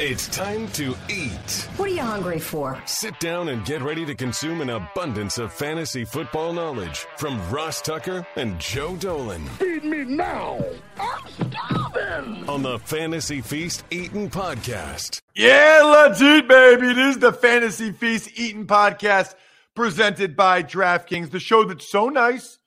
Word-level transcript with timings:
It's 0.00 0.28
time 0.28 0.68
to 0.74 0.94
eat. 1.08 1.68
What 1.76 1.90
are 1.90 1.92
you 1.92 2.02
hungry 2.02 2.38
for? 2.38 2.80
Sit 2.86 3.18
down 3.18 3.48
and 3.48 3.64
get 3.64 3.82
ready 3.82 4.06
to 4.06 4.14
consume 4.14 4.60
an 4.60 4.70
abundance 4.70 5.38
of 5.38 5.52
fantasy 5.52 6.04
football 6.04 6.52
knowledge 6.52 6.98
from 7.16 7.40
Ross 7.50 7.82
Tucker 7.82 8.24
and 8.36 8.60
Joe 8.60 8.94
Dolan. 8.94 9.44
Feed 9.58 9.82
me 9.82 10.04
now. 10.04 10.64
I'm 11.00 11.50
starving. 11.50 12.48
On 12.48 12.62
the 12.62 12.78
Fantasy 12.78 13.40
Feast 13.40 13.82
Eating 13.90 14.30
Podcast. 14.30 15.20
Yeah, 15.34 15.80
let's 15.84 16.22
eat, 16.22 16.46
baby. 16.46 16.90
It 16.90 16.98
is 16.98 17.18
the 17.18 17.32
Fantasy 17.32 17.90
Feast 17.90 18.30
Eating 18.38 18.68
Podcast 18.68 19.34
presented 19.74 20.36
by 20.36 20.62
DraftKings, 20.62 21.32
the 21.32 21.40
show 21.40 21.64
that's 21.64 21.90
so 21.90 22.08
nice. 22.08 22.60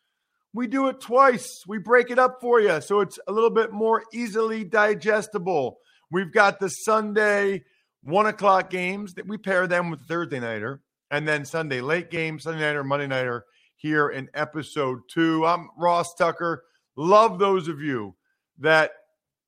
We 0.54 0.68
do 0.68 0.90
it 0.90 1.00
twice. 1.00 1.64
We 1.66 1.78
break 1.78 2.12
it 2.12 2.20
up 2.20 2.42
for 2.42 2.60
you 2.60 2.82
so 2.82 3.00
it's 3.00 3.20
a 3.26 3.32
little 3.32 3.52
bit 3.52 3.72
more 3.72 4.04
easily 4.12 4.66
digestible. 4.66 5.78
We've 6.12 6.32
got 6.32 6.60
the 6.60 6.68
Sunday 6.68 7.64
one 8.04 8.26
o'clock 8.26 8.70
games 8.70 9.14
that 9.14 9.26
we 9.26 9.38
pair 9.38 9.66
them 9.66 9.90
with 9.90 10.02
Thursday 10.02 10.42
nighter, 10.42 10.82
and 11.10 11.26
then 11.26 11.46
Sunday 11.46 11.80
late 11.80 12.12
game, 12.12 12.38
Sunday 12.38 12.60
nighter, 12.60 12.84
Monday 12.84 13.08
nighter 13.08 13.46
here 13.78 14.10
in 14.10 14.30
episode 14.34 15.00
two. 15.10 15.46
I'm 15.46 15.70
Ross 15.78 16.14
Tucker. 16.16 16.64
Love 16.98 17.40
those 17.40 17.70
of 17.70 17.80
you 17.80 18.16
that 18.60 18.92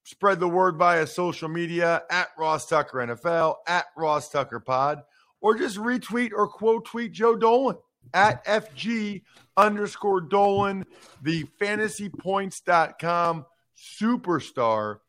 spread 0.03 0.39
the 0.39 0.48
word 0.48 0.77
via 0.77 1.05
social 1.05 1.49
media 1.49 2.03
at 2.09 2.30
Ross 2.39 2.66
Tucker 2.66 3.00
NFL, 3.00 3.55
at 3.67 3.88
Ross 3.98 4.30
Tucker 4.30 4.61
Pod, 4.61 5.02
or 5.41 5.58
just 5.58 5.75
retweet 5.77 6.31
or 6.34 6.48
quote 6.48 6.86
tweet 6.86 7.11
Joe 7.11 7.36
Dolan 7.36 7.75
at 8.14 8.45
FG 8.45 9.23
underscore 9.58 10.22
Dolan, 10.22 10.86
the 11.22 11.44
fantasypoints.com 11.59 13.45
superstar 13.75 15.00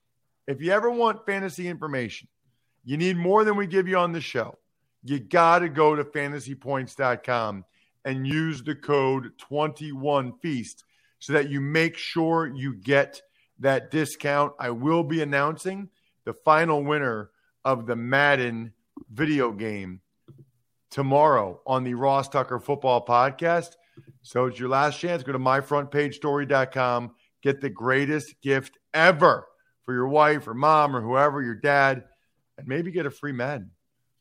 if 0.46 0.60
you 0.60 0.72
ever 0.72 0.90
want 0.90 1.24
fantasy 1.26 1.68
information, 1.68 2.28
you 2.84 2.96
need 2.96 3.16
more 3.16 3.44
than 3.44 3.56
we 3.56 3.66
give 3.66 3.88
you 3.88 3.96
on 3.96 4.12
the 4.12 4.20
show. 4.20 4.58
You 5.02 5.18
got 5.18 5.60
to 5.60 5.68
go 5.68 5.94
to 5.94 6.04
fantasypoints.com 6.04 7.64
and 8.04 8.26
use 8.26 8.62
the 8.62 8.74
code 8.74 9.32
21feast 9.50 10.84
so 11.18 11.32
that 11.32 11.48
you 11.48 11.60
make 11.60 11.96
sure 11.96 12.46
you 12.54 12.74
get 12.74 13.22
that 13.60 13.90
discount. 13.90 14.52
I 14.58 14.70
will 14.70 15.02
be 15.02 15.22
announcing 15.22 15.88
the 16.24 16.34
final 16.34 16.82
winner 16.82 17.30
of 17.64 17.86
the 17.86 17.96
Madden 17.96 18.72
video 19.10 19.52
game 19.52 20.00
tomorrow 20.90 21.60
on 21.66 21.84
the 21.84 21.94
Ross 21.94 22.28
Tucker 22.28 22.60
Football 22.60 23.04
Podcast. 23.06 23.70
So 24.22 24.46
it's 24.46 24.58
your 24.58 24.68
last 24.68 24.98
chance. 24.98 25.22
Go 25.22 25.32
to 25.32 25.38
myfrontpagestory.com. 25.38 27.12
Get 27.42 27.60
the 27.60 27.70
greatest 27.70 28.40
gift 28.42 28.78
ever 28.92 29.46
for 29.84 29.94
your 29.94 30.08
wife 30.08 30.48
or 30.48 30.54
mom 30.54 30.96
or 30.96 31.00
whoever, 31.00 31.40
your 31.42 31.54
dad, 31.54 32.02
and 32.58 32.66
maybe 32.66 32.90
get 32.90 33.06
a 33.06 33.10
free 33.10 33.30
Madden. 33.32 33.70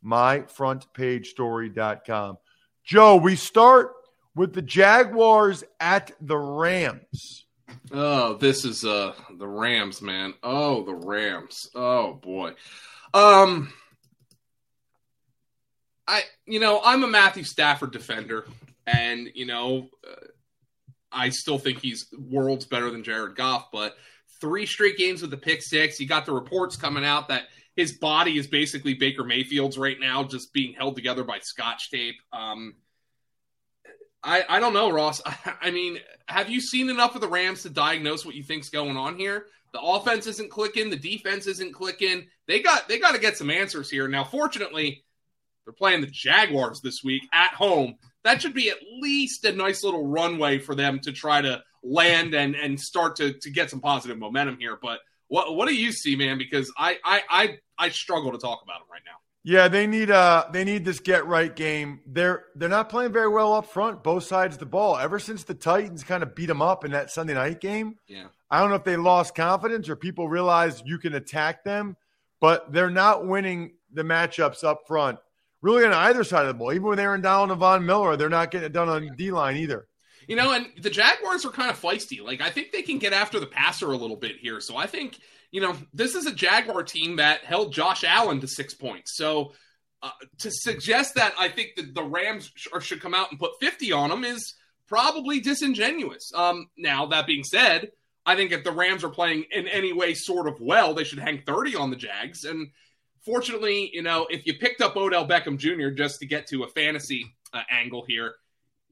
MyFrontPageStory.com. 0.06 2.38
Joe, 2.84 3.16
we 3.16 3.38
start 3.38 3.94
with 4.36 4.54
the 4.54 4.62
Jaguars 4.62 5.64
at 5.80 6.12
the 6.20 6.38
Rams. 6.38 7.46
Oh, 7.92 8.36
this 8.36 8.66
is 8.66 8.86
uh 8.86 9.14
the 9.38 9.48
Rams, 9.48 10.02
man. 10.02 10.34
Oh, 10.44 10.84
the 10.84 10.94
Rams. 10.94 11.70
Oh 11.74 12.14
boy. 12.14 12.54
Um 13.14 13.72
I 16.08 16.24
you 16.46 16.60
know, 16.60 16.82
I'm 16.84 17.04
a 17.04 17.08
Matthew 17.08 17.44
Stafford 17.44 17.92
defender 17.92 18.46
and 18.86 19.30
you 19.34 19.46
know, 19.46 19.90
uh, 20.06 20.28
I 21.12 21.30
still 21.30 21.60
think 21.60 21.80
he's 21.80 22.08
worlds 22.18 22.66
better 22.66 22.90
than 22.90 23.04
Jared 23.04 23.36
Goff, 23.36 23.68
but 23.72 23.96
three 24.44 24.66
straight 24.66 24.98
games 24.98 25.22
with 25.22 25.32
the 25.32 25.38
pick 25.38 25.62
six. 25.62 26.02
You 26.02 26.06
got 26.06 26.26
the 26.26 26.34
reports 26.34 26.76
coming 26.76 27.06
out 27.06 27.30
that 27.30 27.44
his 27.78 27.94
body 27.94 28.38
is 28.38 28.46
basically 28.46 28.94
Baker 28.94 29.24
Mayfield's 29.24 29.78
right 29.78 29.98
now, 29.98 30.26
just 30.26 30.52
being 30.52 30.74
held 30.74 30.98
together 30.98 31.24
by 31.24 31.40
scotch 31.40 31.90
tape. 31.90 32.16
Um, 32.34 32.76
I, 34.22 34.44
I 34.50 34.60
don't 34.60 34.74
know, 34.74 34.92
Ross. 34.92 35.22
I, 35.26 35.38
I 35.62 35.72
mean, 35.72 35.98
have 36.28 36.50
you 36.50 36.60
seen 36.60 36.90
enough 36.90 37.16
of 37.16 37.22
the 37.22 37.28
Rams 37.30 37.64
to 37.64 37.70
diagnose 37.70 38.26
what 38.26 38.36
you 38.36 38.44
think's 38.44 38.70
going 38.70 38.98
on 38.98 39.16
here? 39.18 39.46
The 39.72 39.80
offense 39.80 40.28
isn't 40.28 40.52
clicking, 40.52 40.90
the 40.90 40.98
defense 40.98 41.48
isn't 41.48 41.74
clicking. 41.74 42.28
They 42.46 42.62
got 42.62 42.90
they 42.90 43.00
got 43.00 43.14
to 43.14 43.22
get 43.22 43.38
some 43.38 43.50
answers 43.50 43.90
here. 43.90 44.10
Now, 44.10 44.26
fortunately, 44.26 45.06
they're 45.66 45.74
playing 45.74 46.02
the 46.02 46.08
Jaguars 46.08 46.82
this 46.82 47.02
week 47.02 47.24
at 47.34 47.54
home. 47.54 47.96
That 48.26 48.42
should 48.42 48.54
be 48.54 48.70
at 48.70 48.78
least 49.00 49.46
a 49.46 49.54
nice 49.54 49.84
little 49.84 50.06
runway 50.06 50.60
for 50.60 50.76
them 50.76 51.00
to 51.00 51.14
try 51.14 51.42
to 51.42 51.64
land 51.84 52.34
and 52.34 52.56
and 52.56 52.80
start 52.80 53.16
to 53.18 53.34
to 53.34 53.50
get 53.50 53.70
some 53.70 53.80
positive 53.82 54.18
momentum 54.18 54.58
here. 54.58 54.78
But 54.82 55.00
what 55.28 55.56
what 55.56 55.68
do 55.68 55.76
you 55.76 55.92
see, 55.92 56.16
man? 56.16 56.38
Because 56.38 56.72
I 56.78 56.98
I 57.04 57.22
I, 57.30 57.58
I 57.78 57.90
struggle 57.90 58.32
to 58.32 58.38
talk 58.38 58.62
about 58.64 58.80
them 58.80 58.88
right 58.92 59.02
now. 59.06 59.18
Yeah, 59.46 59.68
they 59.68 59.88
need 59.88 60.10
uh 60.10 60.46
they 60.52 60.64
need 60.64 60.86
this 60.86 61.00
get 61.00 61.26
right 61.26 61.54
game. 61.54 62.00
They're 62.08 62.46
they're 62.56 62.70
not 62.70 62.90
playing 62.90 63.12
very 63.12 63.28
well 63.28 63.54
up 63.54 63.66
front, 63.66 64.02
both 64.04 64.24
sides 64.24 64.56
of 64.56 64.60
the 64.60 64.66
ball. 64.66 64.98
Ever 64.98 65.20
since 65.20 65.44
the 65.44 65.54
Titans 65.54 66.04
kind 66.04 66.24
of 66.24 66.34
beat 66.34 66.46
them 66.46 66.62
up 66.62 66.86
in 66.86 66.92
that 66.92 67.12
Sunday 67.12 67.34
night 67.34 67.60
game. 67.60 67.98
Yeah. 68.08 68.28
I 68.50 68.60
don't 68.60 68.70
know 68.70 68.76
if 68.76 68.84
they 68.84 68.96
lost 68.96 69.36
confidence 69.36 69.90
or 69.90 69.96
people 69.96 70.30
realized 70.30 70.84
you 70.86 70.98
can 70.98 71.16
attack 71.16 71.64
them, 71.64 71.98
but 72.40 72.72
they're 72.72 72.90
not 72.90 73.26
winning 73.28 73.74
the 73.92 74.04
matchups 74.04 74.64
up 74.64 74.88
front. 74.88 75.20
Really 75.62 75.86
on 75.86 75.94
either 75.94 76.24
side 76.24 76.42
of 76.42 76.48
the 76.50 76.54
ball. 76.54 76.72
Even 76.72 76.88
with 76.88 77.00
Aaron 77.00 77.22
Donald 77.22 77.52
and 77.52 77.60
Von 77.60 77.86
Miller, 77.86 78.16
they're 78.16 78.30
not 78.30 78.52
getting 78.52 78.68
it 78.68 78.74
done 78.74 78.90
on 78.90 79.16
D 79.18 79.32
line 79.32 79.58
either. 79.58 79.88
You 80.28 80.36
know, 80.36 80.54
and 80.54 80.68
the 80.80 80.90
Jaguars 80.90 81.46
are 81.46 81.52
kind 81.52 81.70
of 81.70 81.80
feisty. 81.80 82.24
Like 82.24 82.42
I 82.42 82.50
think 82.50 82.72
they 82.72 82.82
can 82.82 83.00
get 83.00 83.14
after 83.14 83.40
the 83.40 83.48
passer 83.48 83.92
a 83.92 83.98
little 83.98 84.16
bit 84.16 84.38
here. 84.38 84.60
So 84.60 84.78
I 84.78 84.88
think 84.88 85.20
you 85.52 85.62
know 85.62 85.76
this 85.94 86.16
is 86.16 86.26
a 86.26 86.34
Jaguar 86.34 86.84
team 86.84 87.18
that 87.18 87.42
held 87.42 87.74
Josh 87.74 88.04
Allen 88.04 88.40
to 88.42 88.48
six 88.48 88.74
points. 88.74 89.16
So 89.16 89.54
uh, 90.02 90.12
to 90.40 90.52
suggest 90.52 91.16
that 91.16 91.34
I 91.38 91.50
think 91.50 91.76
that 91.78 91.94
the 91.94 92.04
Rams 92.04 92.52
sh- 92.56 92.68
should 92.82 93.02
come 93.02 93.14
out 93.14 93.32
and 93.32 93.40
put 93.40 93.60
fifty 93.60 93.92
on 93.92 94.10
them 94.10 94.24
is 94.24 94.56
probably 94.88 95.40
disingenuous. 95.40 96.32
Um, 96.36 96.70
now 96.78 97.08
that 97.08 97.28
being 97.28 97.44
said, 97.44 97.92
I 98.26 98.36
think 98.36 98.52
if 98.52 98.64
the 98.64 98.72
Rams 98.72 99.04
are 99.04 99.10
playing 99.10 99.46
in 99.52 99.68
any 99.68 99.94
way 99.94 100.14
sort 100.14 100.48
of 100.48 100.60
well, 100.60 100.94
they 100.94 101.04
should 101.04 101.20
hang 101.20 101.42
thirty 101.46 101.76
on 101.76 101.90
the 101.90 101.96
Jags. 101.96 102.44
And 102.44 102.70
fortunately, 103.26 103.90
you 103.94 104.02
know, 104.02 104.28
if 104.30 104.46
you 104.46 104.56
picked 104.58 104.82
up 104.82 104.96
Odell 104.96 105.28
Beckham 105.28 105.58
Jr. 105.58 105.90
just 105.90 106.20
to 106.20 106.26
get 106.26 106.48
to 106.48 106.64
a 106.64 106.68
fantasy 106.68 107.36
uh, 107.54 107.64
angle 107.70 108.06
here 108.08 108.36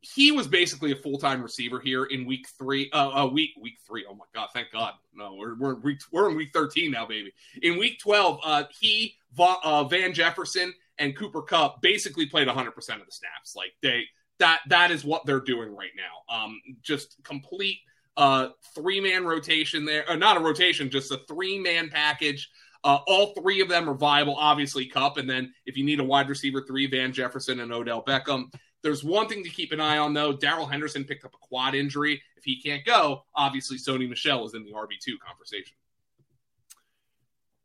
he 0.01 0.31
was 0.31 0.47
basically 0.47 0.91
a 0.91 0.95
full 0.95 1.17
time 1.17 1.41
receiver 1.41 1.79
here 1.79 2.05
in 2.05 2.25
week 2.25 2.47
three. 2.57 2.89
Uh, 2.91 3.23
uh, 3.23 3.27
week 3.27 3.51
week 3.61 3.77
three. 3.87 4.05
Oh 4.09 4.15
my 4.15 4.25
god, 4.33 4.49
thank 4.53 4.71
God. 4.71 4.93
No, 5.13 5.35
we're 5.35 5.55
we're 5.55 5.75
week, 5.75 5.99
we're 6.11 6.29
in 6.29 6.35
week 6.35 6.49
thirteen 6.53 6.91
now, 6.91 7.05
baby. 7.05 7.31
In 7.61 7.77
week 7.77 7.99
twelve, 7.99 8.39
uh, 8.43 8.63
he 8.79 9.15
uh, 9.39 9.83
Van 9.85 10.13
Jefferson 10.13 10.73
and 10.97 11.15
Cooper 11.15 11.41
Kupp 11.41 11.81
basically 11.81 12.25
played 12.25 12.47
100 12.47 12.71
percent 12.71 12.99
of 12.99 13.05
the 13.05 13.11
snaps. 13.11 13.55
Like 13.55 13.73
they 13.81 14.05
that 14.39 14.61
that 14.69 14.91
is 14.91 15.05
what 15.05 15.25
they're 15.25 15.39
doing 15.39 15.73
right 15.75 15.91
now. 15.95 16.35
Um, 16.35 16.59
just 16.81 17.17
complete 17.23 17.77
uh 18.17 18.49
three 18.75 18.99
man 18.99 19.23
rotation 19.23 19.85
there. 19.85 20.09
Uh, 20.09 20.15
not 20.15 20.35
a 20.35 20.39
rotation, 20.39 20.89
just 20.89 21.11
a 21.11 21.19
three 21.27 21.59
man 21.59 21.89
package. 21.89 22.49
Uh, 22.83 22.99
all 23.07 23.33
three 23.39 23.61
of 23.61 23.69
them 23.69 23.87
are 23.87 23.93
viable, 23.93 24.35
obviously, 24.35 24.87
Kupp. 24.87 25.17
And 25.17 25.29
then 25.29 25.53
if 25.67 25.77
you 25.77 25.83
need 25.83 25.99
a 25.99 26.03
wide 26.03 26.27
receiver, 26.27 26.63
three, 26.65 26.87
Van 26.87 27.13
Jefferson 27.13 27.59
and 27.59 27.71
Odell 27.71 28.03
Beckham. 28.03 28.51
There's 28.83 29.03
one 29.03 29.27
thing 29.27 29.43
to 29.43 29.49
keep 29.49 29.71
an 29.71 29.79
eye 29.79 29.97
on, 29.97 30.13
though. 30.13 30.33
Darrell 30.33 30.65
Henderson 30.65 31.03
picked 31.03 31.23
up 31.23 31.33
a 31.33 31.37
quad 31.37 31.75
injury. 31.75 32.21
If 32.35 32.43
he 32.43 32.59
can't 32.59 32.83
go, 32.83 33.23
obviously 33.35 33.77
Sony 33.77 34.09
Michel 34.09 34.45
is 34.45 34.55
in 34.55 34.63
the 34.63 34.71
RB2 34.71 35.19
conversation. 35.25 35.75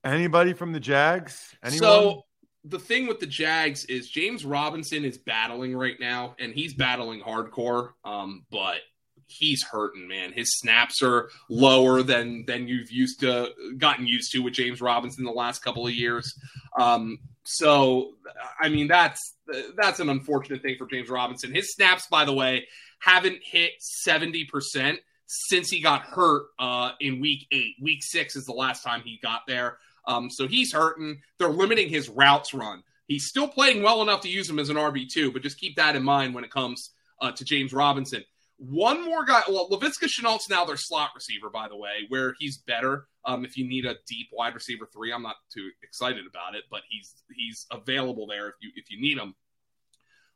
Anybody 0.05 0.53
from 0.53 0.72
the 0.72 0.81
Jags? 0.81 1.55
Anyone? 1.65 1.78
So 1.78 2.22
the 2.65 2.78
thing 2.78 3.06
with 3.06 3.21
the 3.21 3.26
Jags 3.26 3.84
is 3.87 4.09
James 4.09 4.44
Robinson 4.44 5.05
is 5.05 5.19
battling 5.19 5.76
right 5.76 5.99
now, 5.99 6.37
and 6.38 6.53
he's 6.53 6.75
battling 6.75 7.21
hardcore. 7.21 7.93
Um, 8.05 8.44
but 8.50 8.78
he's 9.26 9.62
hurting, 9.62 10.09
man. 10.09 10.32
His 10.32 10.59
snaps 10.59 11.03
are 11.03 11.31
lower 11.48 12.03
than 12.03 12.44
than 12.47 12.69
you've 12.69 12.91
used 12.91 13.20
to 13.20 13.50
gotten 13.78 14.06
used 14.06 14.32
to 14.32 14.41
with 14.41 14.54
James 14.54 14.81
Robinson 14.81 15.25
the 15.25 15.31
last 15.31 15.62
couple 15.62 15.87
of 15.87 15.92
years. 15.92 16.38
Um, 16.78 17.19
so, 17.44 18.14
I 18.61 18.69
mean, 18.69 18.88
that's 18.88 19.34
that's 19.76 20.00
an 20.00 20.08
unfortunate 20.08 20.62
thing 20.62 20.76
for 20.78 20.87
James 20.87 21.08
Robinson. 21.08 21.55
His 21.55 21.73
snaps, 21.75 22.06
by 22.11 22.25
the 22.25 22.32
way, 22.32 22.67
haven't 22.99 23.38
hit 23.43 23.73
seventy 23.78 24.44
percent 24.44 24.99
since 25.26 25.69
he 25.69 25.81
got 25.81 26.02
hurt 26.02 26.46
uh, 26.58 26.93
in 27.00 27.20
week 27.20 27.46
eight. 27.52 27.75
Week 27.81 28.02
six 28.02 28.37
is 28.37 28.44
the 28.44 28.52
last 28.52 28.82
time 28.82 29.02
he 29.05 29.19
got 29.23 29.43
there. 29.46 29.78
Um, 30.06 30.31
so 30.31 30.46
he's 30.46 30.73
hurting. 30.73 31.20
They're 31.38 31.49
limiting 31.49 31.88
his 31.88 32.08
routes 32.08 32.55
run. 32.55 32.82
He's 33.08 33.26
still 33.26 33.49
playing 33.49 33.82
well 33.82 34.02
enough 34.02 34.20
to 34.23 34.28
use 34.28 34.49
him 34.49 34.58
as 34.58 34.69
an 34.69 34.76
RB 34.76 35.08
two, 35.08 35.32
but 35.32 35.43
just 35.43 35.58
keep 35.58 35.76
that 35.76 35.96
in 35.96 36.02
mind 36.02 36.34
when 36.34 36.44
it 36.44 36.50
comes 36.50 36.90
uh, 37.20 37.32
to 37.32 37.44
James 37.44 37.73
Robinson. 37.73 38.25
One 38.58 39.05
more 39.05 39.25
guy. 39.25 39.43
Well, 39.49 39.69
Laviska 39.69 40.06
Shenault's 40.06 40.49
now 40.49 40.64
their 40.64 40.79
slot 40.79 41.11
receiver, 41.14 41.50
by 41.50 41.69
the 41.69 41.76
way, 41.76 42.06
where 42.08 42.35
he's 42.38 42.58
better. 42.58 43.06
Um, 43.25 43.44
if 43.44 43.58
you 43.58 43.69
need 43.69 43.85
a 43.85 43.97
deep 44.06 44.29
wide 44.32 44.55
receiver 44.55 44.88
three, 44.91 45.12
I'm 45.12 45.23
not 45.23 45.37
too 45.53 45.70
excited 45.82 46.25
about 46.26 46.55
it, 46.55 46.64
but 46.70 46.81
he's 46.88 47.14
he's 47.35 47.67
available 47.70 48.26
there 48.26 48.49
if 48.49 48.55
you 48.61 48.70
if 48.75 48.91
you 48.91 49.00
need 49.00 49.19
him. 49.19 49.35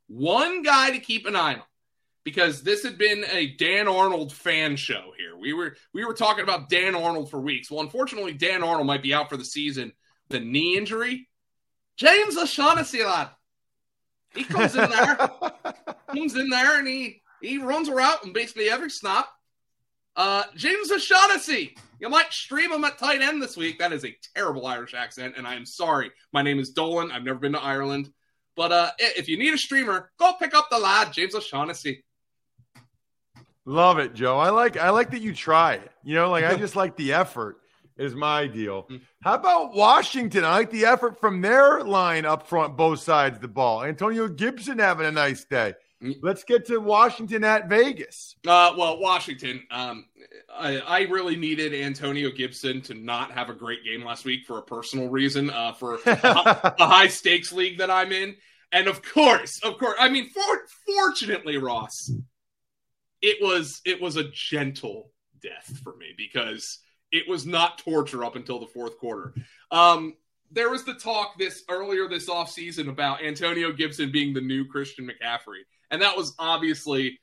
One 0.09 0.63
guy 0.63 0.91
to 0.91 0.99
keep 0.99 1.25
an 1.27 1.35
eye 1.35 1.55
on 1.55 1.63
because 2.25 2.63
this 2.63 2.83
had 2.83 2.99
been 2.99 3.25
a 3.31 3.55
Dan 3.57 3.89
Arnold 3.89 4.33
fan 4.33 4.77
show 4.77 5.13
here. 5.17 5.39
We 5.39 5.55
were 5.55 5.77
we 5.95 6.05
were 6.05 6.15
talking 6.15 6.45
about 6.45 6.69
Dan 6.69 6.95
Arnold 6.95 7.31
for 7.31 7.41
weeks. 7.41 7.71
Well, 7.71 7.81
unfortunately, 7.81 8.35
Dan 8.35 8.63
Arnold 8.63 8.87
might 8.87 9.03
be 9.03 9.15
out 9.15 9.31
for 9.31 9.39
the 9.39 9.45
season. 9.45 9.93
The 10.29 10.41
knee 10.41 10.77
injury. 10.77 11.29
James 11.97 12.37
O'Shaughnessy, 12.37 13.03
lad. 13.03 13.31
He 14.35 14.45
comes 14.45 14.75
in 14.75 14.89
there, 14.89 15.17
comes 16.15 16.37
in 16.37 16.51
there, 16.51 16.79
and 16.79 16.87
he 16.87 17.21
he 17.41 17.59
runs 17.59 17.89
out 17.89 18.25
in 18.25 18.33
basically 18.33 18.71
every 18.71 18.91
snap. 18.91 19.29
Uh, 20.17 20.45
James 20.57 20.91
O'Shaughnessy. 20.91 21.77
You 22.01 22.09
might 22.09 22.33
stream 22.33 22.73
him 22.73 22.85
at 22.85 22.99
tight 22.99 23.21
end 23.21 23.43
this 23.43 23.57
week. 23.57 23.79
That 23.79 23.93
is 23.93 24.05
a 24.05 24.17
terrible 24.35 24.67
Irish 24.67 24.95
accent, 24.95 25.35
and 25.37 25.47
I 25.47 25.55
am 25.55 25.67
sorry. 25.67 26.11
My 26.33 26.43
name 26.43 26.59
is 26.59 26.71
Dolan. 26.71 27.13
I've 27.13 27.25
never 27.25 27.39
been 27.39 27.53
to 27.53 27.63
Ireland. 27.63 28.11
But 28.57 28.73
uh, 28.73 28.91
if 28.99 29.29
you 29.29 29.39
need 29.39 29.55
a 29.55 29.59
streamer, 29.59 30.11
go 30.19 30.33
pick 30.39 30.55
up 30.55 30.69
the 30.71 30.79
lad, 30.79 31.13
James 31.13 31.35
O'Shaughnessy. 31.35 32.05
Love 33.65 33.99
it, 33.99 34.15
Joe. 34.15 34.39
I 34.39 34.51
like 34.51 34.77
I 34.77 34.91
like 34.91 35.11
that 35.11 35.21
you 35.21 35.35
try 35.35 35.75
it. 35.75 35.91
You 36.03 36.15
know, 36.15 36.31
like 36.31 36.45
I 36.45 36.57
just 36.59 36.77
like 36.77 36.97
the 36.97 37.13
effort 37.13 37.59
is 37.97 38.15
my 38.15 38.47
deal. 38.47 38.85
Mm. 38.91 39.01
How 39.23 39.35
about 39.35 39.75
Washington? 39.75 40.45
I 40.45 40.53
like 40.53 40.71
the 40.71 40.87
effort 40.87 41.21
from 41.21 41.41
their 41.41 41.83
line 41.85 42.25
up 42.25 42.49
front, 42.49 42.77
both 42.77 43.01
sides 43.01 43.37
of 43.37 43.43
the 43.43 43.49
ball. 43.49 43.85
Antonio 43.85 44.27
Gibson 44.29 44.79
having 44.79 45.07
a 45.07 45.13
nice 45.13 45.45
day. 45.45 45.75
Mm. 46.03 46.17
Let's 46.23 46.45
get 46.45 46.67
to 46.67 46.79
Washington 46.79 47.45
at 47.45 47.69
Vegas. 47.69 48.37
Uh, 48.47 48.73
well, 48.77 48.99
Washington. 48.99 49.63
Um, 49.71 50.07
I, 50.53 50.79
I 50.79 51.01
really 51.03 51.37
needed 51.37 51.75
Antonio 51.75 52.31
Gibson 52.31 52.81
to 52.83 52.95
not 52.95 53.33
have 53.33 53.51
a 53.51 53.55
great 53.55 53.85
game 53.85 54.05
last 54.05 54.25
week 54.25 54.47
for 54.47 54.59
a 54.59 54.63
personal 54.63 55.09
reason. 55.09 55.51
Uh, 55.51 55.73
for 55.73 55.99
a 56.07 56.87
high 56.87 57.09
stakes 57.09 57.53
league 57.53 57.79
that 57.79 57.91
I'm 57.91 58.13
in, 58.13 58.37
and 58.73 58.89
of 58.89 59.03
course, 59.03 59.61
of 59.63 59.79
course, 59.79 59.97
I 59.99 60.09
mean, 60.09 60.31
for, 60.31 60.43
fortunately, 60.87 61.59
Ross, 61.59 62.11
it 63.21 63.37
was 63.43 63.83
it 63.85 64.01
was 64.01 64.17
a 64.17 64.31
gentle 64.31 65.13
death 65.43 65.81
for 65.83 65.97
me 65.97 66.15
because 66.17 66.79
it 67.13 67.29
was 67.29 67.47
not 67.47 67.79
torture 67.79 68.25
up 68.25 68.37
until 68.37 68.59
the 68.59 68.67
fourth 68.67 68.99
quarter. 68.99 69.35
Um, 69.71 70.15
there 70.51 70.71
was 70.71 70.85
the 70.85 70.95
talk 70.95 71.39
this 71.39 71.63
earlier 71.69 72.09
this 72.09 72.29
offseason 72.29 72.89
about 72.89 73.23
Antonio 73.23 73.73
Gibson 73.73 74.11
being 74.11 74.33
the 74.33 74.41
new 74.41 74.65
Christian 74.65 75.07
McCaffrey, 75.07 75.63
and 75.91 76.03
that 76.03 76.17
was 76.17 76.35
obviously 76.39 77.21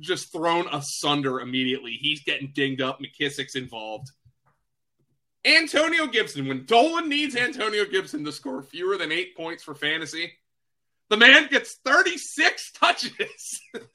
just 0.00 0.32
thrown 0.32 0.66
asunder 0.72 1.40
immediately. 1.40 1.98
He's 2.00 2.22
getting 2.22 2.52
dinged 2.54 2.80
up. 2.80 3.00
McKissick's 3.00 3.56
involved. 3.56 4.10
Antonio 5.44 6.06
Gibson, 6.06 6.48
when 6.48 6.64
Dolan 6.64 7.08
needs 7.08 7.36
Antonio 7.36 7.84
Gibson 7.84 8.24
to 8.24 8.32
score 8.32 8.62
fewer 8.62 8.96
than 8.96 9.12
eight 9.12 9.36
points 9.36 9.62
for 9.62 9.74
fantasy, 9.74 10.32
the 11.08 11.16
man 11.16 11.48
gets 11.48 11.78
36 11.84 12.72
touches. 12.80 13.60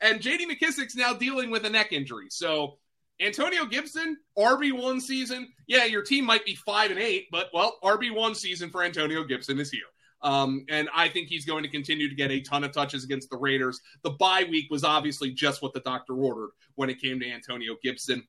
and 0.00 0.20
JD 0.20 0.42
McKissick's 0.42 0.94
now 0.94 1.12
dealing 1.12 1.50
with 1.50 1.64
a 1.64 1.70
neck 1.70 1.92
injury. 1.92 2.26
So 2.30 2.78
Antonio 3.20 3.64
Gibson, 3.64 4.16
RB1 4.38 5.00
season. 5.00 5.48
Yeah, 5.66 5.84
your 5.84 6.02
team 6.02 6.24
might 6.24 6.44
be 6.44 6.54
five 6.54 6.90
and 6.90 7.00
eight, 7.00 7.26
but 7.30 7.48
well, 7.52 7.78
RB1 7.82 8.36
season 8.36 8.70
for 8.70 8.82
Antonio 8.82 9.24
Gibson 9.24 9.58
is 9.58 9.70
here. 9.70 9.82
Um, 10.22 10.64
and 10.68 10.88
I 10.94 11.08
think 11.08 11.28
he's 11.28 11.44
going 11.44 11.64
to 11.64 11.68
continue 11.68 12.08
to 12.08 12.14
get 12.14 12.30
a 12.30 12.40
ton 12.40 12.64
of 12.64 12.72
touches 12.72 13.04
against 13.04 13.30
the 13.30 13.36
Raiders. 13.36 13.80
The 14.02 14.10
bye 14.10 14.46
week 14.48 14.66
was 14.70 14.84
obviously 14.84 15.30
just 15.30 15.62
what 15.62 15.72
the 15.72 15.80
doctor 15.80 16.14
ordered 16.14 16.50
when 16.76 16.90
it 16.90 17.00
came 17.00 17.18
to 17.20 17.30
Antonio 17.30 17.76
Gibson. 17.82 18.22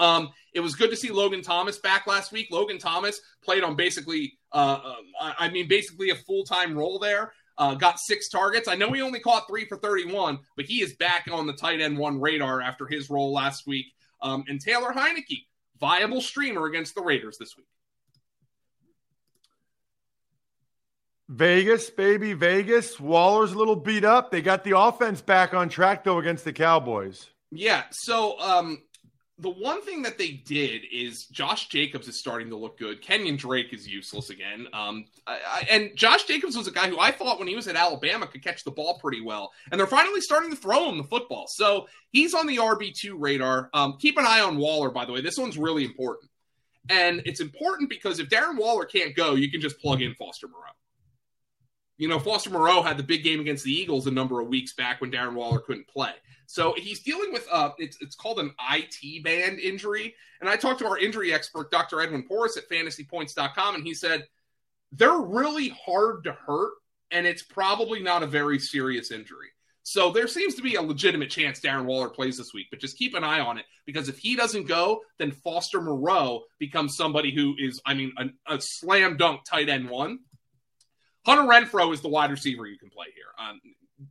Um, 0.00 0.30
it 0.54 0.60
was 0.60 0.74
good 0.74 0.90
to 0.90 0.96
see 0.96 1.10
Logan 1.10 1.42
Thomas 1.42 1.78
back 1.78 2.06
last 2.06 2.32
week. 2.32 2.48
Logan 2.50 2.78
Thomas 2.78 3.20
played 3.44 3.62
on 3.62 3.76
basically, 3.76 4.38
uh, 4.52 4.94
uh, 5.20 5.32
I 5.38 5.50
mean, 5.50 5.68
basically 5.68 6.10
a 6.10 6.14
full 6.14 6.44
time 6.44 6.76
role 6.76 6.98
there. 6.98 7.32
Uh, 7.58 7.74
got 7.74 8.00
six 8.00 8.28
targets. 8.28 8.66
I 8.66 8.74
know 8.74 8.90
he 8.92 9.02
only 9.02 9.20
caught 9.20 9.46
three 9.46 9.66
for 9.66 9.76
31, 9.76 10.38
but 10.56 10.64
he 10.64 10.82
is 10.82 10.94
back 10.94 11.28
on 11.30 11.46
the 11.46 11.52
tight 11.52 11.80
end 11.80 11.98
one 11.98 12.18
radar 12.18 12.62
after 12.62 12.86
his 12.86 13.10
role 13.10 13.32
last 13.32 13.66
week. 13.66 13.86
Um, 14.22 14.44
and 14.48 14.60
Taylor 14.60 14.92
Heinicke, 14.92 15.44
viable 15.78 16.22
streamer 16.22 16.64
against 16.66 16.94
the 16.94 17.02
Raiders 17.02 17.36
this 17.38 17.56
week. 17.56 17.66
Vegas, 21.32 21.88
baby, 21.88 22.34
Vegas. 22.34 23.00
Waller's 23.00 23.52
a 23.52 23.58
little 23.58 23.76
beat 23.76 24.04
up. 24.04 24.30
They 24.30 24.42
got 24.42 24.64
the 24.64 24.78
offense 24.78 25.22
back 25.22 25.54
on 25.54 25.70
track 25.70 26.04
though 26.04 26.18
against 26.18 26.44
the 26.44 26.52
Cowboys. 26.52 27.30
Yeah. 27.50 27.84
So 27.90 28.38
um, 28.38 28.82
the 29.38 29.48
one 29.48 29.80
thing 29.80 30.02
that 30.02 30.18
they 30.18 30.32
did 30.32 30.82
is 30.92 31.24
Josh 31.26 31.68
Jacobs 31.68 32.06
is 32.06 32.18
starting 32.18 32.50
to 32.50 32.56
look 32.56 32.78
good. 32.78 33.00
Kenyon 33.00 33.36
Drake 33.36 33.72
is 33.72 33.88
useless 33.88 34.28
again. 34.28 34.66
Um, 34.74 35.06
I, 35.26 35.38
I, 35.46 35.66
and 35.70 35.96
Josh 35.96 36.24
Jacobs 36.24 36.54
was 36.54 36.68
a 36.68 36.70
guy 36.70 36.90
who 36.90 37.00
I 37.00 37.10
thought 37.10 37.38
when 37.38 37.48
he 37.48 37.56
was 37.56 37.66
at 37.66 37.76
Alabama 37.76 38.26
could 38.26 38.44
catch 38.44 38.62
the 38.62 38.70
ball 38.70 38.98
pretty 38.98 39.22
well. 39.22 39.52
And 39.70 39.80
they're 39.80 39.86
finally 39.86 40.20
starting 40.20 40.50
to 40.50 40.56
throw 40.56 40.90
him 40.90 40.98
the 40.98 41.04
football. 41.04 41.46
So 41.48 41.88
he's 42.10 42.34
on 42.34 42.46
the 42.46 42.58
RB2 42.58 43.14
radar. 43.16 43.70
Um, 43.72 43.96
keep 43.98 44.18
an 44.18 44.26
eye 44.26 44.40
on 44.40 44.58
Waller, 44.58 44.90
by 44.90 45.06
the 45.06 45.12
way. 45.12 45.22
This 45.22 45.38
one's 45.38 45.56
really 45.56 45.86
important. 45.86 46.30
And 46.90 47.22
it's 47.24 47.40
important 47.40 47.88
because 47.88 48.18
if 48.18 48.28
Darren 48.28 48.58
Waller 48.58 48.84
can't 48.84 49.16
go, 49.16 49.34
you 49.34 49.50
can 49.50 49.62
just 49.62 49.80
plug 49.80 50.02
in 50.02 50.14
Foster 50.14 50.46
Moreau. 50.46 50.72
You 51.98 52.08
know, 52.08 52.18
Foster 52.18 52.50
Moreau 52.50 52.82
had 52.82 52.96
the 52.96 53.02
big 53.02 53.22
game 53.22 53.40
against 53.40 53.64
the 53.64 53.72
Eagles 53.72 54.06
a 54.06 54.10
number 54.10 54.40
of 54.40 54.48
weeks 54.48 54.72
back 54.74 55.00
when 55.00 55.10
Darren 55.10 55.34
Waller 55.34 55.60
couldn't 55.60 55.86
play. 55.88 56.12
So 56.46 56.74
he's 56.76 57.00
dealing 57.00 57.32
with 57.32 57.46
uh 57.50 57.70
it's 57.78 57.96
it's 58.00 58.16
called 58.16 58.38
an 58.38 58.52
IT 58.72 59.24
band 59.24 59.58
injury. 59.58 60.14
And 60.40 60.50
I 60.50 60.56
talked 60.56 60.80
to 60.80 60.86
our 60.86 60.98
injury 60.98 61.32
expert, 61.32 61.70
Dr. 61.70 62.00
Edwin 62.00 62.24
Porras 62.24 62.56
at 62.56 62.68
fantasypoints.com, 62.68 63.76
and 63.76 63.84
he 63.84 63.94
said 63.94 64.26
they're 64.90 65.20
really 65.20 65.68
hard 65.70 66.24
to 66.24 66.32
hurt, 66.32 66.72
and 67.10 67.26
it's 67.26 67.42
probably 67.42 68.02
not 68.02 68.22
a 68.22 68.26
very 68.26 68.58
serious 68.58 69.10
injury. 69.10 69.48
So 69.84 70.12
there 70.12 70.28
seems 70.28 70.54
to 70.54 70.62
be 70.62 70.76
a 70.76 70.82
legitimate 70.82 71.30
chance 71.30 71.60
Darren 71.60 71.86
Waller 71.86 72.08
plays 72.08 72.38
this 72.38 72.54
week, 72.54 72.68
but 72.70 72.80
just 72.80 72.96
keep 72.96 73.14
an 73.14 73.24
eye 73.24 73.40
on 73.40 73.58
it 73.58 73.64
because 73.84 74.08
if 74.08 74.18
he 74.18 74.36
doesn't 74.36 74.68
go, 74.68 75.00
then 75.18 75.32
Foster 75.32 75.80
Moreau 75.80 76.42
becomes 76.58 76.96
somebody 76.96 77.34
who 77.34 77.54
is, 77.58 77.80
I 77.84 77.94
mean, 77.94 78.12
a, 78.16 78.54
a 78.54 78.60
slam 78.60 79.16
dunk 79.16 79.40
tight 79.44 79.68
end 79.68 79.88
one. 79.88 80.20
Hunter 81.24 81.42
Renfrow 81.42 81.92
is 81.92 82.00
the 82.00 82.08
wide 82.08 82.30
receiver 82.30 82.66
you 82.66 82.78
can 82.78 82.90
play 82.90 83.06
here. 83.14 83.26
Um, 83.38 83.60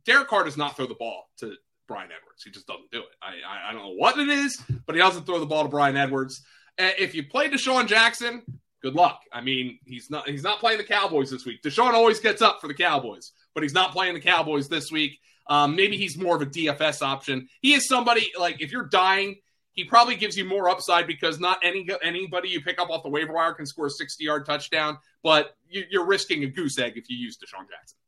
Derek 0.06 0.28
Carr 0.28 0.44
does 0.44 0.56
not 0.56 0.76
throw 0.76 0.86
the 0.86 0.94
ball 0.94 1.28
to 1.38 1.54
Bryan 1.86 2.10
Edwards. 2.10 2.42
He 2.42 2.50
just 2.50 2.66
doesn't 2.66 2.90
do 2.90 3.00
it. 3.00 3.08
I, 3.22 3.34
I, 3.46 3.70
I 3.70 3.72
don't 3.72 3.82
know 3.82 3.94
what 3.94 4.18
it 4.18 4.28
is, 4.28 4.62
but 4.86 4.94
he 4.94 5.00
doesn't 5.00 5.24
throw 5.24 5.38
the 5.38 5.46
ball 5.46 5.64
to 5.64 5.68
Bryan 5.68 5.96
Edwards. 5.96 6.42
Uh, 6.78 6.90
if 6.98 7.14
you 7.14 7.24
play 7.24 7.48
DeSean 7.48 7.86
Jackson, 7.86 8.42
good 8.82 8.94
luck. 8.94 9.20
I 9.32 9.40
mean, 9.40 9.78
he's 9.84 10.10
not 10.10 10.28
he's 10.28 10.42
not 10.42 10.58
playing 10.58 10.78
the 10.78 10.84
Cowboys 10.84 11.30
this 11.30 11.44
week. 11.44 11.62
DeSean 11.62 11.92
always 11.92 12.20
gets 12.20 12.40
up 12.40 12.60
for 12.60 12.68
the 12.68 12.74
Cowboys, 12.74 13.32
but 13.54 13.62
he's 13.62 13.74
not 13.74 13.92
playing 13.92 14.14
the 14.14 14.20
Cowboys 14.20 14.68
this 14.68 14.90
week. 14.90 15.18
Um, 15.48 15.76
maybe 15.76 15.96
he's 15.96 16.16
more 16.16 16.36
of 16.36 16.42
a 16.42 16.46
DFS 16.46 17.02
option. 17.02 17.48
He 17.60 17.74
is 17.74 17.88
somebody 17.88 18.32
like 18.38 18.60
if 18.60 18.72
you're 18.72 18.86
dying, 18.86 19.36
he 19.72 19.84
probably 19.84 20.16
gives 20.16 20.36
you 20.36 20.44
more 20.44 20.68
upside 20.68 21.06
because 21.06 21.40
not 21.40 21.58
any 21.62 21.86
anybody 22.02 22.48
you 22.48 22.60
pick 22.60 22.78
up 22.78 22.90
off 22.90 23.02
the 23.02 23.08
waiver 23.08 23.32
wire 23.32 23.54
can 23.54 23.66
score 23.66 23.86
a 23.86 23.90
60 23.90 24.22
yard 24.22 24.44
touchdown, 24.44 24.98
but 25.22 25.56
you, 25.68 25.84
you're 25.90 26.06
risking 26.06 26.44
a 26.44 26.46
goose 26.46 26.78
egg 26.78 26.94
if 26.96 27.08
you 27.08 27.16
use 27.16 27.36
DeSean 27.36 27.68
Jackson. 27.68 27.98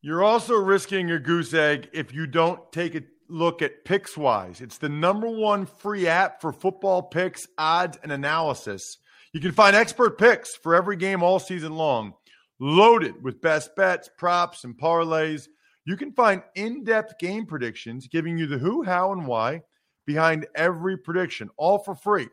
You're 0.00 0.22
also 0.22 0.54
risking 0.54 1.10
a 1.10 1.18
goose 1.18 1.54
egg 1.54 1.88
if 1.92 2.12
you 2.12 2.26
don't 2.26 2.60
take 2.72 2.94
a 2.94 3.02
look 3.28 3.62
at 3.62 3.84
PicksWise. 3.84 4.60
It's 4.60 4.78
the 4.78 4.88
number 4.88 5.28
one 5.28 5.66
free 5.66 6.06
app 6.06 6.40
for 6.40 6.52
football 6.52 7.02
picks, 7.02 7.46
odds, 7.56 7.98
and 8.02 8.12
analysis. 8.12 8.98
You 9.32 9.40
can 9.40 9.52
find 9.52 9.74
expert 9.74 10.18
picks 10.18 10.54
for 10.56 10.74
every 10.74 10.96
game 10.96 11.22
all 11.22 11.38
season 11.38 11.74
long, 11.74 12.14
loaded 12.60 13.22
with 13.22 13.40
best 13.40 13.74
bets, 13.76 14.08
props, 14.16 14.64
and 14.64 14.76
parlays. 14.76 15.48
You 15.86 15.96
can 15.96 16.12
find 16.12 16.42
in 16.54 16.84
depth 16.84 17.18
game 17.18 17.44
predictions 17.44 18.06
giving 18.06 18.38
you 18.38 18.46
the 18.46 18.58
who, 18.58 18.82
how, 18.82 19.12
and 19.12 19.26
why 19.26 19.62
behind 20.06 20.46
every 20.54 20.96
prediction, 20.96 21.50
all 21.56 21.78
for 21.78 21.94
free. 21.94 22.28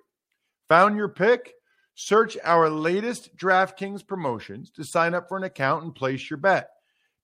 Found 0.70 0.96
your 0.96 1.10
pick? 1.10 1.54
Search 1.96 2.38
our 2.44 2.70
latest 2.70 3.36
DraftKings 3.36 4.06
promotions 4.06 4.72
to 4.72 4.84
sign 4.84 5.14
up 5.14 5.28
for 5.28 5.38
an 5.38 5.44
account 5.44 5.84
and 5.84 5.94
place 5.94 6.30
your 6.30 6.38
bet. 6.38 6.70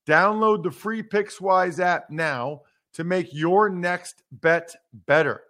Download 0.06 0.64
the 0.64 0.72
free 0.72 1.02
PicksWise 1.02 1.80
app 1.80 2.10
now 2.10 2.62
to 2.94 3.04
make 3.04 3.34
your 3.34 3.70
next 3.70 4.24
bet 4.32 4.76
better. 5.06 5.42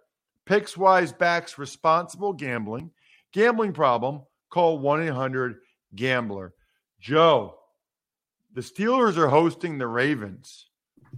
PicksWise 0.46 1.16
backs 1.16 1.58
responsible 1.58 2.32
gambling. 2.32 2.90
Gambling 3.32 3.72
problem? 3.72 4.22
Call 4.50 4.78
1 4.78 5.02
800 5.02 5.56
Gambler. 5.94 6.54
Joe, 7.00 7.58
the 8.54 8.60
Steelers 8.60 9.16
are 9.16 9.28
hosting 9.28 9.78
the 9.78 9.86
Ravens. 9.86 10.66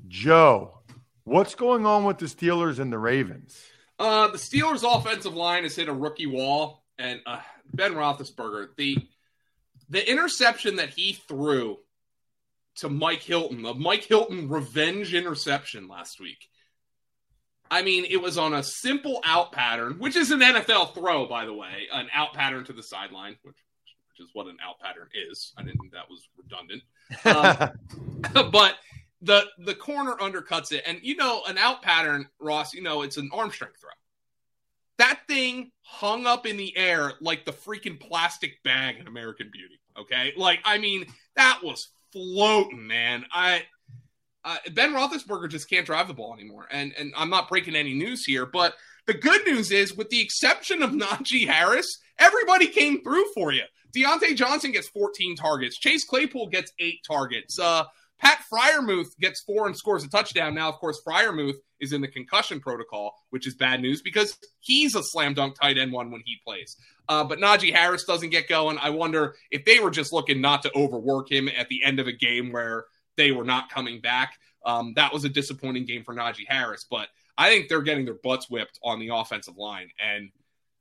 Joe, 0.09 0.80
what's 1.31 1.55
going 1.55 1.87
on 1.87 2.05
with 2.05 2.19
the 2.19 2.27
Steelers 2.27 2.79
and 2.79 2.93
the 2.93 2.99
Ravens? 2.99 3.63
Uh, 3.99 4.29
the 4.29 4.39
Steelers' 4.39 4.85
offensive 4.85 5.35
line 5.35 5.63
has 5.63 5.77
hit 5.77 5.89
a 5.89 5.93
rookie 5.93 6.27
wall, 6.27 6.83
and 6.99 7.21
uh, 7.25 7.41
Ben 7.73 7.95
Roethlisberger, 7.95 8.69
the 8.77 8.99
the 9.89 10.09
interception 10.09 10.77
that 10.77 10.91
he 10.91 11.13
threw 11.13 11.79
to 12.77 12.89
Mike 12.89 13.23
Hilton, 13.23 13.63
the 13.63 13.75
Mike 13.75 14.05
Hilton 14.05 14.49
revenge 14.49 15.15
interception 15.15 15.89
last 15.89 16.21
week. 16.21 16.49
I 17.71 17.83
mean, 17.83 18.05
it 18.09 18.21
was 18.21 18.37
on 18.37 18.55
a 18.55 18.63
simple 18.63 19.21
out 19.25 19.53
pattern, 19.53 19.97
which 19.99 20.17
is 20.17 20.31
an 20.31 20.41
NFL 20.41 20.95
throw, 20.95 21.27
by 21.27 21.45
the 21.45 21.55
way, 21.55 21.87
an 21.93 22.09
out 22.13 22.35
pattern 22.35 22.65
to 22.65 22.73
the 22.73 22.83
sideline, 22.83 23.37
which, 23.43 23.57
which 24.09 24.27
is 24.27 24.31
what 24.33 24.47
an 24.47 24.57
out 24.65 24.81
pattern 24.81 25.09
is. 25.31 25.53
I 25.57 25.63
didn't 25.63 25.79
think 25.79 25.93
that 25.93 26.11
was 26.11 26.29
redundant. 26.37 26.83
Um, 28.33 28.51
but 28.53 28.77
the 29.23 29.47
the 29.59 29.75
corner 29.75 30.15
undercuts 30.15 30.73
it, 30.73 30.83
and 30.87 30.99
you 31.03 31.17
know, 31.17 31.43
an 31.47 31.59
out 31.59 31.83
pattern, 31.83 32.27
Ross. 32.39 32.75
You 32.75 32.83
know, 32.83 33.03
it's 33.03 33.17
an 33.17 33.31
arm 33.33 33.50
strength 33.50 33.81
throw. 33.81 33.91
That 34.99 35.21
thing 35.29 35.73
hung 35.83 36.27
up 36.27 36.47
in 36.47 36.57
the 36.57 36.77
air 36.77 37.15
like 37.21 37.45
the 37.45 37.53
freaking 37.53 37.99
plastic 37.99 38.62
bag 38.62 38.99
in 38.99 39.07
American 39.07 39.50
Beauty. 39.53 39.81
Okay, 39.99 40.33
like 40.37 40.61
I 40.65 40.79
mean, 40.79 41.07
that 41.37 41.61
was 41.62 41.89
floating, 42.12 42.87
man. 42.87 43.25
I 43.33 43.65
uh, 44.45 44.57
Ben 44.73 44.93
Roethlisberger 44.93 45.50
just 45.50 45.69
can't 45.69 45.87
drive 45.87 46.09
the 46.09 46.15
ball 46.15 46.35
anymore, 46.35 46.67
and 46.71 46.95
and 46.99 47.12
I'm 47.17 47.31
not 47.31 47.49
breaking 47.49 47.77
any 47.77 47.95
news 47.95 48.25
here, 48.25 48.47
but 48.47 48.75
the 49.07 49.15
good 49.15 49.45
news 49.47 49.71
is, 49.71 49.95
with 49.95 50.09
the 50.11 50.21
exception 50.21 50.83
of 50.83 50.91
Najee 50.93 51.47
Harris, 51.47 51.99
everybody 52.19 52.67
came 52.67 53.03
through 53.03 53.27
for 53.35 53.53
you. 53.53 53.65
Diontae 53.95 54.37
Johnson 54.37 54.73
gets 54.73 54.89
14 54.89 55.37
targets. 55.37 55.79
Chase 55.79 56.05
Claypool 56.05 56.49
gets 56.49 56.73
eight 56.79 57.00
targets. 57.07 57.59
Uh, 57.59 57.85
Pat 58.21 58.41
Freiermuth 58.53 59.17
gets 59.19 59.43
four 59.43 59.67
and 59.67 59.77
scores 59.77 60.05
a 60.05 60.09
touchdown. 60.09 60.55
Now, 60.55 60.69
of 60.69 60.77
course, 60.77 61.00
Freiermuth 61.07 61.57
is 61.81 61.93
in 61.93 62.00
the 62.00 62.09
concussion 62.09 62.61
protocol, 62.61 63.15
which 63.31 63.47
is 63.47 63.55
bad 63.55 63.81
news 63.81 64.03
because 64.03 64.37
he's 64.61 64.95
a 64.95 65.03
slam 65.03 65.35
dunk 65.35 65.59
tight 65.61 65.79
end 65.79 65.93
one 65.93 66.11
when 66.11 66.23
he 66.25 66.37
plays. 66.45 66.77
Uh, 67.09 67.25
but 67.25 67.39
Najee 67.39 67.75
Harris 67.75 68.05
doesn't 68.05 68.31
get 68.31 68.49
going. 68.49 68.79
I 68.79 68.91
wonder 68.91 69.35
if 69.50 69.65
they 69.65 69.81
were 69.81 69.91
just 69.91 70.12
looking 70.12 70.41
not 70.41 70.62
to 70.62 70.77
overwork 70.77 71.31
him 71.31 71.49
at 71.49 71.69
the 71.69 71.83
end 71.83 71.99
of 71.99 72.07
a 72.07 72.12
game 72.12 72.53
where 72.53 72.85
they 73.17 73.33
were 73.33 73.45
not 73.45 73.71
coming 73.71 74.00
back. 74.00 74.35
Um, 74.65 74.93
that 74.97 75.12
was 75.12 75.25
a 75.25 75.29
disappointing 75.29 75.87
game 75.87 76.05
for 76.05 76.15
Najee 76.15 76.47
Harris, 76.47 76.85
but 76.91 77.09
I 77.39 77.49
think 77.49 77.69
they're 77.69 77.81
getting 77.81 78.05
their 78.05 78.19
butts 78.23 78.50
whipped 78.50 78.79
on 78.85 79.00
the 79.00 79.09
offensive 79.15 79.57
line. 79.57 79.89
And 79.99 80.31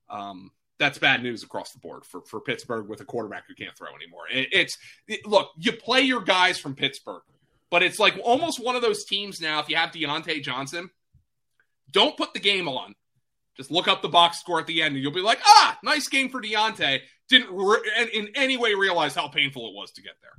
um, 0.10 0.52
that's 0.80 0.98
bad 0.98 1.22
news 1.22 1.44
across 1.44 1.72
the 1.74 1.80
board 1.80 2.06
for, 2.06 2.22
for 2.22 2.40
Pittsburgh 2.40 2.88
with 2.88 3.02
a 3.02 3.06
quarterback 3.06 3.44
who 3.48 3.54
can't 3.54 3.78
throw 3.78 3.94
anymore. 3.96 4.24
It, 4.32 4.48
it's 4.52 4.78
it, 5.08 5.26
look, 5.26 5.52
you 5.58 5.74
play 5.74 6.02
your 6.02 6.22
guys 6.22 6.58
from 6.58 6.74
Pittsburgh, 6.74 7.22
but 7.70 7.84
it's 7.84 8.00
like 8.00 8.18
almost 8.24 8.64
one 8.64 8.76
of 8.76 8.82
those 8.82 9.04
teams 9.06 9.42
now. 9.42 9.60
If 9.60 9.70
you 9.70 9.76
have 9.76 9.92
Diontae 9.92 10.42
Johnson, 10.42 10.90
don't 11.92 12.18
put 12.18 12.34
the 12.34 12.40
game 12.40 12.68
on. 12.68 12.96
Just 13.58 13.72
look 13.72 13.90
up 13.90 14.02
the 14.02 14.10
box 14.10 14.40
score 14.40 14.60
at 14.60 14.68
the 14.68 14.82
end, 14.82 14.96
and 14.96 15.04
you'll 15.04 15.12
be 15.12 15.22
like, 15.22 15.40
ah, 15.44 15.78
nice 15.84 16.08
game 16.08 16.30
for 16.30 16.42
Diontae. 16.42 17.02
Didn't 17.28 17.54
re- 17.54 18.10
in 18.14 18.30
any 18.36 18.56
way 18.56 18.74
realize 18.74 19.14
how 19.14 19.28
painful 19.28 19.68
it 19.68 19.76
was 19.76 19.92
to 19.92 20.02
get 20.02 20.14
there. 20.22 20.32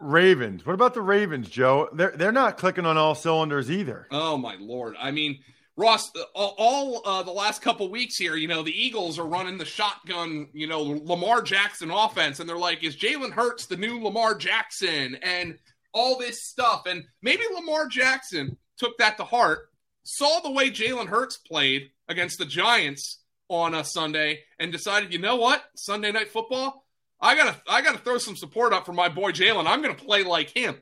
Ravens. 0.00 0.66
What 0.66 0.74
about 0.74 0.94
the 0.94 1.02
Ravens, 1.02 1.48
Joe? 1.48 1.88
They're 1.92 2.12
they're 2.16 2.32
not 2.32 2.56
clicking 2.58 2.86
on 2.86 2.96
all 2.96 3.14
cylinders 3.14 3.70
either. 3.70 4.08
Oh 4.10 4.36
my 4.36 4.56
lord! 4.58 4.96
I 4.98 5.10
mean, 5.10 5.38
Ross, 5.76 6.10
uh, 6.14 6.22
all, 6.34 7.00
uh, 7.06 7.22
the 7.22 7.30
last 7.30 7.62
couple 7.62 7.90
weeks 7.90 8.16
here, 8.16 8.36
you 8.36 8.48
know, 8.48 8.62
the 8.62 8.72
Eagles 8.72 9.18
are 9.18 9.26
running 9.26 9.56
the 9.56 9.64
shotgun, 9.64 10.48
you 10.52 10.66
know, 10.66 10.82
Lamar 10.82 11.40
Jackson 11.42 11.90
offense, 11.90 12.38
and 12.40 12.48
they're 12.48 12.58
like, 12.58 12.84
is 12.84 12.96
Jalen 12.96 13.30
Hurts 13.30 13.66
the 13.66 13.76
new 13.76 14.02
Lamar 14.02 14.34
Jackson? 14.34 15.16
And 15.22 15.58
all 15.92 16.18
this 16.18 16.44
stuff. 16.44 16.82
And 16.86 17.04
maybe 17.22 17.42
Lamar 17.54 17.86
Jackson 17.86 18.56
took 18.78 18.98
that 18.98 19.16
to 19.16 19.24
heart, 19.24 19.70
saw 20.04 20.40
the 20.40 20.50
way 20.50 20.70
Jalen 20.70 21.06
Hurts 21.06 21.36
played 21.36 21.90
against 22.08 22.38
the 22.38 22.46
Giants 22.46 23.18
on 23.48 23.74
a 23.74 23.84
Sunday, 23.84 24.40
and 24.60 24.70
decided, 24.70 25.12
you 25.12 25.18
know 25.18 25.36
what? 25.36 25.64
Sunday 25.74 26.12
night 26.12 26.28
football, 26.28 26.86
I 27.20 27.34
gotta 27.34 27.60
I 27.68 27.82
gotta 27.82 27.98
throw 27.98 28.18
some 28.18 28.36
support 28.36 28.72
up 28.72 28.86
for 28.86 28.92
my 28.92 29.08
boy 29.08 29.32
Jalen. 29.32 29.66
I'm 29.66 29.82
gonna 29.82 29.94
play 29.94 30.22
like 30.22 30.50
him. 30.50 30.80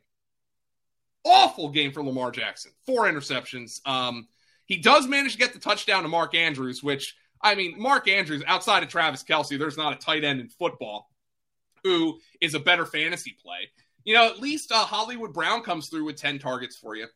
Awful 1.25 1.71
game 1.71 1.93
for 1.93 2.03
Lamar 2.05 2.31
Jackson. 2.31 2.73
Four 2.85 3.05
interceptions. 3.05 3.81
Um, 3.87 4.29
he 4.69 4.77
does 4.77 5.09
manage 5.09 5.33
to 5.33 5.39
get 5.39 5.55
the 5.55 5.59
touchdown 5.59 6.03
to 6.03 6.09
Mark 6.09 6.35
Andrews, 6.35 6.83
which, 6.83 7.17
I 7.43 7.55
mean, 7.55 7.81
Mark 7.81 8.07
Andrews, 8.07 8.45
outside 8.47 8.83
of 8.83 8.91
Travis 8.91 9.25
Kelce, 9.25 9.59
there's 9.59 9.79
not 9.79 9.95
a 9.95 9.97
tight 9.97 10.25
end 10.25 10.41
in 10.41 10.49
football 10.49 11.11
who 11.83 12.21
is 12.43 12.55
a 12.55 12.61
better 12.61 12.85
fantasy 12.85 13.35
play. 13.43 13.71
You 14.05 14.15
know, 14.15 14.27
at 14.27 14.41
least 14.41 14.71
uh, 14.71 14.85
Hollywood 14.85 15.33
Brown 15.33 15.63
comes 15.63 15.89
through 15.89 16.05
with 16.05 16.17
10 16.17 16.39
targets 16.39 16.77
for 16.77 16.95
you. 16.95 17.07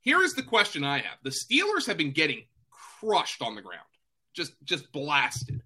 Here 0.00 0.20
is 0.20 0.34
the 0.34 0.42
question 0.42 0.84
I 0.84 0.98
have 0.98 1.18
the 1.22 1.30
Steelers 1.30 1.86
have 1.86 1.96
been 1.96 2.12
getting 2.12 2.42
crushed 3.00 3.42
on 3.42 3.54
the 3.54 3.62
ground, 3.62 3.80
just 4.34 4.52
just 4.64 4.90
blasted. 4.92 5.62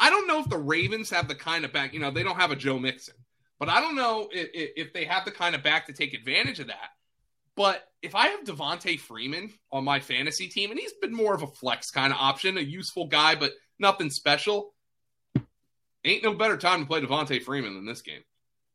I 0.00 0.10
don't 0.10 0.26
know 0.26 0.40
if 0.40 0.48
the 0.48 0.58
Ravens 0.58 1.10
have 1.10 1.28
the 1.28 1.34
kind 1.34 1.64
of 1.64 1.72
back, 1.72 1.92
you 1.92 2.00
know, 2.00 2.10
they 2.10 2.22
don't 2.22 2.40
have 2.40 2.50
a 2.50 2.56
Joe 2.56 2.78
Mixon, 2.78 3.14
but 3.58 3.68
I 3.68 3.80
don't 3.80 3.96
know 3.96 4.28
if, 4.32 4.48
if 4.52 4.92
they 4.92 5.04
have 5.04 5.24
the 5.24 5.30
kind 5.30 5.54
of 5.54 5.62
back 5.62 5.86
to 5.86 5.92
take 5.92 6.14
advantage 6.14 6.60
of 6.60 6.68
that. 6.68 6.90
But 7.58 7.82
if 8.02 8.14
I 8.14 8.28
have 8.28 8.44
Devonta 8.44 9.00
Freeman 9.00 9.52
on 9.72 9.82
my 9.82 9.98
fantasy 9.98 10.46
team, 10.46 10.70
and 10.70 10.78
he's 10.78 10.92
been 11.02 11.12
more 11.12 11.34
of 11.34 11.42
a 11.42 11.48
flex 11.48 11.90
kind 11.90 12.12
of 12.12 12.18
option, 12.20 12.56
a 12.56 12.60
useful 12.60 13.08
guy, 13.08 13.34
but 13.34 13.50
nothing 13.80 14.10
special, 14.10 14.72
ain't 16.04 16.22
no 16.22 16.34
better 16.34 16.56
time 16.56 16.82
to 16.82 16.86
play 16.86 17.00
Devonta 17.00 17.42
Freeman 17.42 17.74
than 17.74 17.84
this 17.84 18.00
game. 18.00 18.22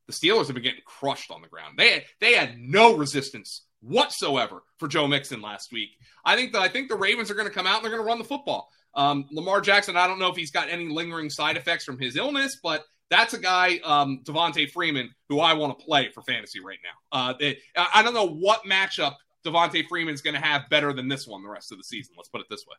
The 0.08 0.14
Steelers 0.14 0.48
have 0.48 0.56
been 0.56 0.64
getting 0.64 0.82
crushed 0.86 1.32
on 1.32 1.42
the 1.42 1.48
ground. 1.48 1.80
They 1.80 1.94
had, 1.94 2.04
they 2.20 2.34
had 2.34 2.60
no 2.60 2.98
resistance 2.98 3.62
whatsoever 3.80 4.64
for 4.80 4.90
Joe 4.90 5.08
Mixon 5.08 5.42
last 5.42 5.72
week. 5.72 5.92
I 6.26 6.36
think 6.36 6.52
that 6.52 6.62
I 6.62 6.68
think 6.68 6.90
the 6.90 6.98
Ravens 6.98 7.32
are 7.32 7.36
going 7.36 7.48
to 7.48 7.54
come 7.54 7.66
out 7.66 7.78
and 7.78 7.86
they're 7.86 7.92
going 7.92 8.04
to 8.04 8.08
run 8.08 8.18
the 8.18 8.26
football. 8.26 8.68
Um, 8.96 9.28
Lamar 9.32 9.62
Jackson, 9.62 9.96
I 9.96 10.08
don't 10.08 10.20
know 10.20 10.30
if 10.30 10.36
he's 10.36 10.52
got 10.52 10.68
any 10.70 10.90
lingering 10.90 11.30
side 11.30 11.56
effects 11.56 11.86
from 11.86 12.00
his 12.00 12.18
illness, 12.18 12.58
but 12.62 12.84
that's 13.14 13.34
a 13.34 13.40
guy, 13.40 13.80
um, 13.84 14.22
Devonta 14.24 14.70
Freeman, 14.72 15.10
who 15.30 15.40
I 15.40 15.54
want 15.54 15.78
to 15.78 15.86
play 15.86 16.10
for 16.14 16.24
fantasy 16.24 16.60
right 16.60 16.80
now. 16.84 17.18
Uh, 17.20 17.34
I 17.94 18.02
don't 18.02 18.14
know 18.14 18.28
what 18.28 18.64
matchup 18.64 19.16
Devonta 19.46 19.88
Freeman's 19.88 20.22
going 20.22 20.34
to 20.34 20.42
have 20.42 20.70
better 20.70 20.92
than 20.94 21.08
this 21.08 21.28
one 21.28 21.44
the 21.44 21.50
rest 21.50 21.72
of 21.72 21.78
the 21.78 21.84
season. 21.84 22.16
Let's 22.18 22.30
put 22.30 22.42
it 22.42 22.48
this 22.50 22.66
way. 22.68 22.76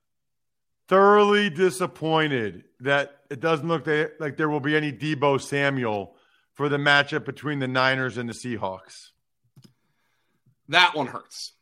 Thoroughly 0.89 1.49
disappointed 1.51 2.65
that 2.81 3.21
it 3.31 3.41
doesn't 3.41 3.67
look 3.67 3.87
like 4.19 4.37
there 4.37 4.49
will 4.51 4.61
be 4.61 4.77
any 4.77 4.93
Deebo 4.93 5.41
Samuel 5.41 6.17
for 6.53 6.69
the 6.69 6.77
matchup 6.77 7.25
between 7.25 7.59
the 7.59 7.69
Niners 7.69 8.19
and 8.19 8.29
the 8.29 8.35
Seahawks. 8.35 9.11
That 10.69 10.95
one 10.95 11.07
hurts 11.07 11.54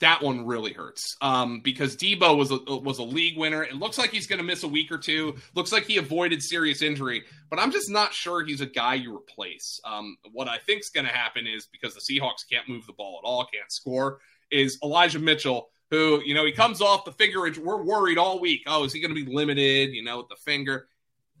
that 0.00 0.22
one 0.22 0.46
really 0.46 0.72
hurts 0.72 1.16
um, 1.20 1.60
because 1.60 1.96
Deebo 1.96 2.36
was 2.36 2.52
a, 2.52 2.58
was 2.78 2.98
a 2.98 3.02
league 3.02 3.36
winner. 3.36 3.64
It 3.64 3.74
looks 3.74 3.98
like 3.98 4.10
he's 4.10 4.26
going 4.26 4.38
to 4.38 4.44
miss 4.44 4.62
a 4.62 4.68
week 4.68 4.92
or 4.92 4.98
two. 4.98 5.36
Looks 5.54 5.72
like 5.72 5.84
he 5.84 5.96
avoided 5.96 6.42
serious 6.42 6.82
injury, 6.82 7.24
but 7.50 7.58
I'm 7.58 7.72
just 7.72 7.90
not 7.90 8.14
sure 8.14 8.44
he's 8.44 8.60
a 8.60 8.66
guy 8.66 8.94
you 8.94 9.16
replace. 9.16 9.80
Um, 9.84 10.16
what 10.32 10.48
I 10.48 10.58
think 10.58 10.80
is 10.80 10.90
going 10.90 11.06
to 11.06 11.12
happen 11.12 11.46
is 11.46 11.66
because 11.66 11.94
the 11.94 12.00
Seahawks 12.00 12.48
can't 12.50 12.68
move 12.68 12.86
the 12.86 12.92
ball 12.92 13.20
at 13.22 13.26
all, 13.26 13.46
can't 13.52 13.72
score, 13.72 14.20
is 14.50 14.78
Elijah 14.84 15.18
Mitchell, 15.18 15.68
who 15.90 16.22
you 16.24 16.34
know 16.34 16.44
he 16.44 16.52
comes 16.52 16.80
off 16.80 17.04
the 17.04 17.12
finger. 17.12 17.40
We're 17.60 17.82
worried 17.82 18.18
all 18.18 18.40
week. 18.40 18.62
Oh, 18.66 18.84
is 18.84 18.92
he 18.92 19.00
going 19.00 19.14
to 19.14 19.24
be 19.24 19.30
limited? 19.30 19.92
You 19.92 20.04
know, 20.04 20.18
with 20.18 20.28
the 20.28 20.36
finger. 20.36 20.86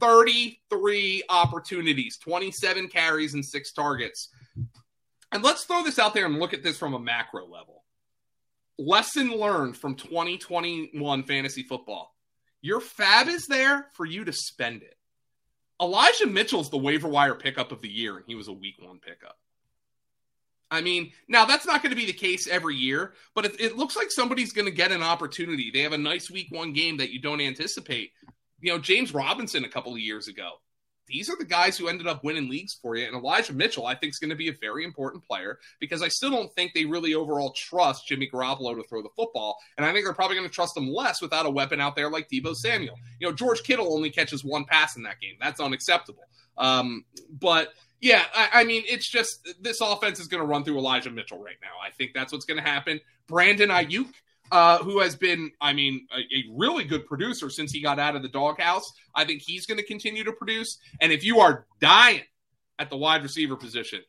33 0.00 1.24
opportunities, 1.28 2.18
27 2.18 2.86
carries, 2.86 3.34
and 3.34 3.44
six 3.44 3.72
targets. 3.72 4.28
And 5.32 5.42
let's 5.42 5.64
throw 5.64 5.82
this 5.82 5.98
out 5.98 6.14
there 6.14 6.24
and 6.24 6.38
look 6.38 6.54
at 6.54 6.62
this 6.62 6.78
from 6.78 6.94
a 6.94 7.00
macro 7.00 7.48
level 7.48 7.77
lesson 8.78 9.30
learned 9.30 9.76
from 9.76 9.94
2021 9.94 11.22
fantasy 11.24 11.62
football. 11.62 12.14
Your 12.60 12.80
FAAB 12.80 13.28
is 13.28 13.46
there 13.46 13.88
for 13.94 14.06
you 14.06 14.24
to 14.24 14.32
spend 14.32 14.82
it. 14.82 14.94
Elijah 15.80 16.26
Mitchell's 16.26 16.70
the 16.70 16.78
waiver 16.78 17.08
wire 17.08 17.34
pickup 17.34 17.70
of 17.70 17.80
the 17.82 17.88
year, 17.88 18.16
and 18.16 18.24
he 18.26 18.34
was 18.34 18.48
a 18.48 18.52
week 18.52 18.76
one 18.80 18.98
pickup. 18.98 19.38
I 20.70 20.80
mean, 20.80 21.12
now 21.28 21.44
that's 21.44 21.66
not 21.66 21.82
going 21.82 21.90
to 21.90 21.96
be 21.96 22.06
the 22.06 22.12
case 22.12 22.46
every 22.46 22.74
year, 22.74 23.14
but 23.34 23.46
it, 23.46 23.60
it 23.60 23.76
looks 23.76 23.96
like 23.96 24.10
somebody's 24.10 24.52
going 24.52 24.66
to 24.66 24.72
get 24.72 24.92
an 24.92 25.02
opportunity. 25.02 25.70
They 25.70 25.80
have 25.82 25.92
a 25.92 25.98
nice 25.98 26.30
week 26.30 26.48
one 26.50 26.72
game 26.72 26.98
that 26.98 27.10
you 27.10 27.20
don't 27.20 27.40
anticipate. 27.40 28.12
You 28.60 28.72
know, 28.72 28.78
James 28.78 29.14
Robinson 29.14 29.64
a 29.64 29.68
couple 29.68 29.92
of 29.92 30.00
years 30.00 30.28
ago 30.28 30.50
these 31.08 31.28
are 31.28 31.36
the 31.36 31.44
guys 31.44 31.76
who 31.76 31.88
ended 31.88 32.06
up 32.06 32.22
winning 32.24 32.48
leagues 32.48 32.74
for 32.80 32.96
you. 32.96 33.06
And 33.06 33.14
Elijah 33.14 33.52
Mitchell, 33.52 33.86
I 33.86 33.94
think, 33.94 34.12
is 34.12 34.18
going 34.18 34.30
to 34.30 34.36
be 34.36 34.48
a 34.48 34.54
very 34.60 34.84
important 34.84 35.24
player 35.24 35.58
because 35.80 36.02
I 36.02 36.08
still 36.08 36.30
don't 36.30 36.52
think 36.54 36.72
they 36.74 36.84
really 36.84 37.14
overall 37.14 37.52
trust 37.52 38.06
Jimmy 38.06 38.28
Garoppolo 38.32 38.76
to 38.76 38.86
throw 38.88 39.02
the 39.02 39.08
football. 39.16 39.58
And 39.76 39.86
I 39.86 39.92
think 39.92 40.04
they're 40.04 40.14
probably 40.14 40.36
going 40.36 40.48
to 40.48 40.54
trust 40.54 40.76
him 40.76 40.88
less 40.88 41.20
without 41.20 41.46
a 41.46 41.50
weapon 41.50 41.80
out 41.80 41.96
there 41.96 42.10
like 42.10 42.28
Deebo 42.28 42.54
Samuel. 42.54 42.96
You 43.18 43.28
know, 43.28 43.32
George 43.32 43.62
Kittle 43.62 43.92
only 43.92 44.10
catches 44.10 44.44
one 44.44 44.64
pass 44.64 44.96
in 44.96 45.02
that 45.04 45.20
game. 45.20 45.34
That's 45.40 45.60
unacceptable. 45.60 46.24
Um, 46.56 47.04
but 47.30 47.72
yeah, 48.00 48.24
I, 48.34 48.48
I, 48.60 48.64
mean, 48.64 48.84
it's 48.86 49.10
just 49.10 49.48
this 49.60 49.80
offense 49.80 50.20
is 50.20 50.28
going 50.28 50.40
to 50.40 50.46
run 50.46 50.64
through 50.64 50.78
Elijah 50.78 51.10
Mitchell 51.10 51.42
right 51.42 51.56
now. 51.62 51.84
I 51.84 51.90
think 51.90 52.12
that's 52.14 52.32
what's 52.32 52.44
going 52.44 52.62
to 52.62 52.68
happen. 52.68 53.00
Brandon 53.26 53.70
Aiyuk 53.70 54.12
uh, 54.50 54.78
who 54.78 55.00
has 55.00 55.16
been, 55.16 55.50
I 55.60 55.72
mean, 55.72 56.06
a, 56.14 56.20
a, 56.20 56.44
really 56.52 56.84
good 56.84 57.06
producer 57.06 57.50
since 57.50 57.72
he 57.72 57.80
got 57.80 57.98
out 57.98 58.16
of 58.16 58.22
the 58.22 58.28
doghouse. 58.28 58.92
I 59.14 59.24
think 59.24 59.42
he's 59.42 59.66
going 59.66 59.78
to 59.78 59.84
continue 59.84 60.24
to 60.24 60.32
produce. 60.32 60.78
And 61.00 61.12
if 61.12 61.24
you 61.24 61.40
are 61.40 61.66
dying 61.80 62.22
at 62.78 62.90
the 62.90 62.96
wide 62.96 63.22
receiver 63.22 63.56
position, 63.56 64.00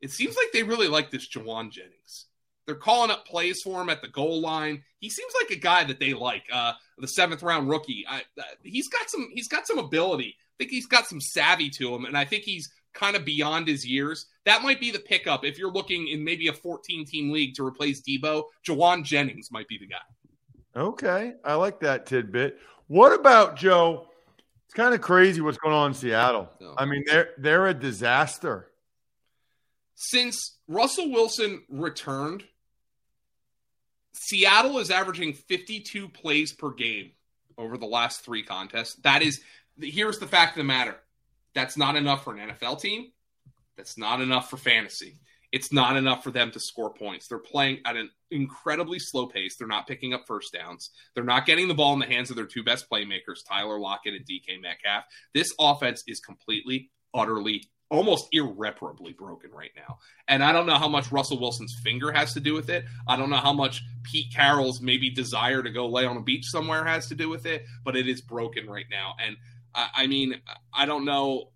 it 0.00 0.10
seems 0.10 0.36
like 0.36 0.52
they 0.52 0.62
really 0.62 0.88
like 0.88 1.10
this 1.10 1.28
Jauan 1.28 1.70
Jennings. 1.70 2.26
They're 2.66 2.74
calling 2.74 3.10
up 3.10 3.26
plays 3.26 3.62
for 3.62 3.80
him 3.80 3.90
at 3.90 4.00
the 4.00 4.08
goal 4.08 4.40
line. 4.40 4.82
He 4.98 5.10
seems 5.10 5.32
like 5.40 5.56
a 5.56 5.60
guy 5.60 5.84
that 5.84 6.00
they 6.00 6.14
like. 6.14 6.44
Uh, 6.52 6.72
the 6.98 7.08
seventh 7.08 7.42
round 7.42 7.68
rookie. 7.68 8.04
I, 8.08 8.18
uh, 8.38 8.42
he's 8.62 8.88
got 8.88 9.10
some. 9.10 9.28
He's 9.32 9.48
got 9.48 9.66
some 9.66 9.78
ability. 9.78 10.36
I 10.38 10.54
think 10.58 10.70
he's 10.70 10.86
got 10.86 11.06
some 11.06 11.20
savvy 11.20 11.68
to 11.70 11.94
him, 11.94 12.04
and 12.04 12.16
I 12.16 12.24
think 12.24 12.44
he's 12.44 12.70
kind 12.94 13.16
of 13.16 13.24
beyond 13.24 13.68
his 13.68 13.86
years. 13.86 14.26
That 14.44 14.62
might 14.62 14.80
be 14.80 14.90
the 14.90 14.98
pickup 14.98 15.44
if 15.44 15.58
you're 15.58 15.72
looking 15.72 16.08
in 16.08 16.24
maybe 16.24 16.48
a 16.48 16.52
14 16.52 17.04
team 17.04 17.30
league 17.30 17.54
to 17.54 17.66
replace 17.66 18.02
Deebo. 18.02 18.44
Jauan 18.66 19.04
Jennings 19.04 19.50
might 19.50 19.68
be 19.68 19.78
the 19.78 19.86
guy. 19.86 20.80
Okay, 20.80 21.34
I 21.44 21.54
like 21.54 21.80
that 21.80 22.06
tidbit. 22.06 22.58
What 22.88 23.12
about 23.12 23.56
Joe? 23.56 24.08
It's 24.66 24.74
kind 24.74 24.94
of 24.94 25.00
crazy 25.00 25.40
what's 25.40 25.58
going 25.58 25.74
on 25.74 25.90
in 25.90 25.94
Seattle. 25.94 26.48
Oh. 26.60 26.74
I 26.78 26.84
mean, 26.84 27.04
they're 27.06 27.30
they're 27.38 27.66
a 27.66 27.74
disaster. 27.74 28.70
Since 29.94 30.58
Russell 30.66 31.12
Wilson 31.12 31.62
returned, 31.68 32.44
Seattle 34.12 34.78
is 34.78 34.90
averaging 34.90 35.34
52 35.34 36.08
plays 36.08 36.52
per 36.52 36.70
game 36.70 37.12
over 37.56 37.76
the 37.76 37.86
last 37.86 38.24
three 38.24 38.42
contests. 38.42 38.94
That 39.02 39.22
is, 39.22 39.40
here's 39.80 40.18
the 40.18 40.26
fact 40.26 40.56
of 40.56 40.58
the 40.58 40.64
matter 40.64 40.96
That's 41.54 41.76
not 41.76 41.96
enough 41.96 42.24
for 42.24 42.36
an 42.36 42.50
NFL 42.50 42.80
team. 42.80 43.12
That's 43.76 43.98
not 43.98 44.20
enough 44.20 44.50
for 44.50 44.56
fantasy. 44.56 45.18
It's 45.52 45.72
not 45.72 45.96
enough 45.96 46.24
for 46.24 46.32
them 46.32 46.50
to 46.50 46.58
score 46.58 46.92
points. 46.92 47.28
They're 47.28 47.38
playing 47.38 47.78
at 47.86 47.96
an 47.96 48.10
incredibly 48.32 48.98
slow 48.98 49.26
pace. 49.26 49.56
They're 49.56 49.68
not 49.68 49.86
picking 49.86 50.12
up 50.12 50.26
first 50.26 50.52
downs. 50.52 50.90
They're 51.14 51.22
not 51.22 51.46
getting 51.46 51.68
the 51.68 51.74
ball 51.74 51.92
in 51.92 52.00
the 52.00 52.06
hands 52.06 52.30
of 52.30 52.36
their 52.36 52.46
two 52.46 52.64
best 52.64 52.90
playmakers, 52.90 53.46
Tyler 53.48 53.78
Lockett 53.78 54.14
and 54.14 54.26
DK 54.26 54.60
Metcalf. 54.60 55.04
This 55.32 55.54
offense 55.60 56.02
is 56.08 56.18
completely, 56.18 56.90
utterly, 57.14 57.68
almost 57.88 58.26
irreparably 58.32 59.12
broken 59.12 59.52
right 59.52 59.70
now. 59.76 59.98
And 60.26 60.42
I 60.42 60.50
don't 60.50 60.66
know 60.66 60.78
how 60.78 60.88
much 60.88 61.12
Russell 61.12 61.40
Wilson's 61.40 61.78
finger 61.84 62.10
has 62.10 62.32
to 62.34 62.40
do 62.40 62.54
with 62.54 62.68
it. 62.68 62.84
I 63.06 63.16
don't 63.16 63.30
know 63.30 63.36
how 63.36 63.52
much 63.52 63.84
Pete 64.02 64.34
Carroll's 64.34 64.80
maybe 64.80 65.10
desire 65.10 65.62
to 65.62 65.70
go 65.70 65.86
lay 65.86 66.04
on 66.04 66.16
a 66.16 66.22
beach 66.22 66.46
somewhere 66.46 66.84
has 66.84 67.06
to 67.08 67.14
do 67.14 67.28
with 67.28 67.46
it, 67.46 67.64
but 67.84 67.96
it 67.96 68.08
is 68.08 68.20
broken 68.20 68.66
right 68.66 68.86
now. 68.90 69.14
And 69.24 69.36
I, 69.74 69.88
I 69.96 70.06
mean, 70.06 70.40
I 70.72 70.86
don't 70.86 71.04
know 71.04 71.48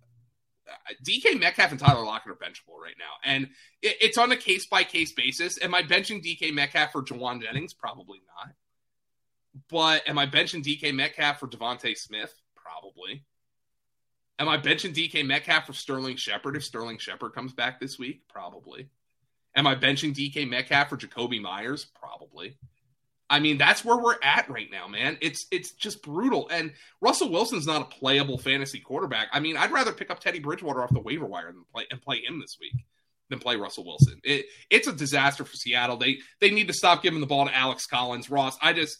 DK 1.03 1.39
Metcalf 1.39 1.71
and 1.71 1.79
Tyler 1.79 2.03
Lockett 2.03 2.31
are 2.31 2.35
benchable 2.35 2.79
right 2.81 2.95
now, 2.97 3.13
and 3.23 3.45
it, 3.81 3.97
it's 4.01 4.17
on 4.17 4.31
a 4.31 4.37
case 4.37 4.65
by 4.65 4.83
case 4.83 5.11
basis. 5.11 5.61
Am 5.61 5.73
I 5.73 5.81
benching 5.81 6.23
DK 6.23 6.53
Metcalf 6.53 6.91
for 6.91 7.03
Jauan 7.03 7.41
Jennings? 7.41 7.73
Probably 7.73 8.21
not. 8.37 8.53
But 9.69 10.07
am 10.07 10.17
I 10.17 10.25
benching 10.25 10.63
DK 10.63 10.93
Metcalf 10.93 11.39
for 11.39 11.47
DeVonta 11.47 11.97
Smith? 11.97 12.33
Probably. 12.55 13.23
Am 14.37 14.47
I 14.47 14.57
benching 14.57 14.93
DK 14.93 15.25
Metcalf 15.25 15.65
for 15.65 15.73
Sterling 15.73 16.15
Shepard 16.15 16.55
if 16.55 16.63
Sterling 16.63 16.97
Shepard 16.97 17.33
comes 17.33 17.53
back 17.53 17.79
this 17.79 17.99
week? 17.99 18.21
Probably. 18.29 18.89
Am 19.55 19.67
I 19.67 19.75
benching 19.75 20.13
DK 20.13 20.47
Metcalf 20.47 20.89
for 20.89 20.97
Jakobi 20.97 21.41
Meyers? 21.41 21.85
Probably. 21.99 22.57
I 23.29 23.39
mean, 23.39 23.57
that's 23.57 23.85
where 23.85 23.97
we're 23.97 24.17
at 24.23 24.49
right 24.49 24.69
now, 24.71 24.87
man. 24.87 25.17
It's 25.21 25.45
it's 25.51 25.71
just 25.71 26.01
brutal. 26.01 26.49
And 26.49 26.73
Russell 26.99 27.29
Wilson's 27.29 27.67
not 27.67 27.81
a 27.81 27.85
playable 27.85 28.39
fantasy 28.39 28.79
quarterback. 28.79 29.27
I 29.31 29.39
mean, 29.39 29.55
I'd 29.55 29.71
rather 29.71 29.91
pick 29.91 30.09
up 30.09 30.19
Teddy 30.19 30.39
Bridgewater 30.39 30.81
off 30.81 30.91
the 30.91 30.99
waiver 30.99 31.25
wire 31.25 31.51
than 31.51 31.63
play 31.71 31.85
and 31.91 32.01
play 32.01 32.23
him 32.23 32.39
this 32.39 32.57
week 32.59 32.83
than 33.29 33.39
play 33.39 33.55
Russell 33.55 33.85
Wilson. 33.85 34.19
It, 34.23 34.47
it's 34.69 34.87
a 34.87 34.93
disaster 34.93 35.45
for 35.45 35.55
Seattle. 35.55 35.97
They 35.97 36.19
they 36.39 36.49
need 36.49 36.67
to 36.67 36.73
stop 36.73 37.03
giving 37.03 37.21
the 37.21 37.27
ball 37.27 37.45
to 37.45 37.55
Alex 37.55 37.85
Collins, 37.85 38.29
Ross. 38.29 38.57
I 38.61 38.73
just 38.73 38.97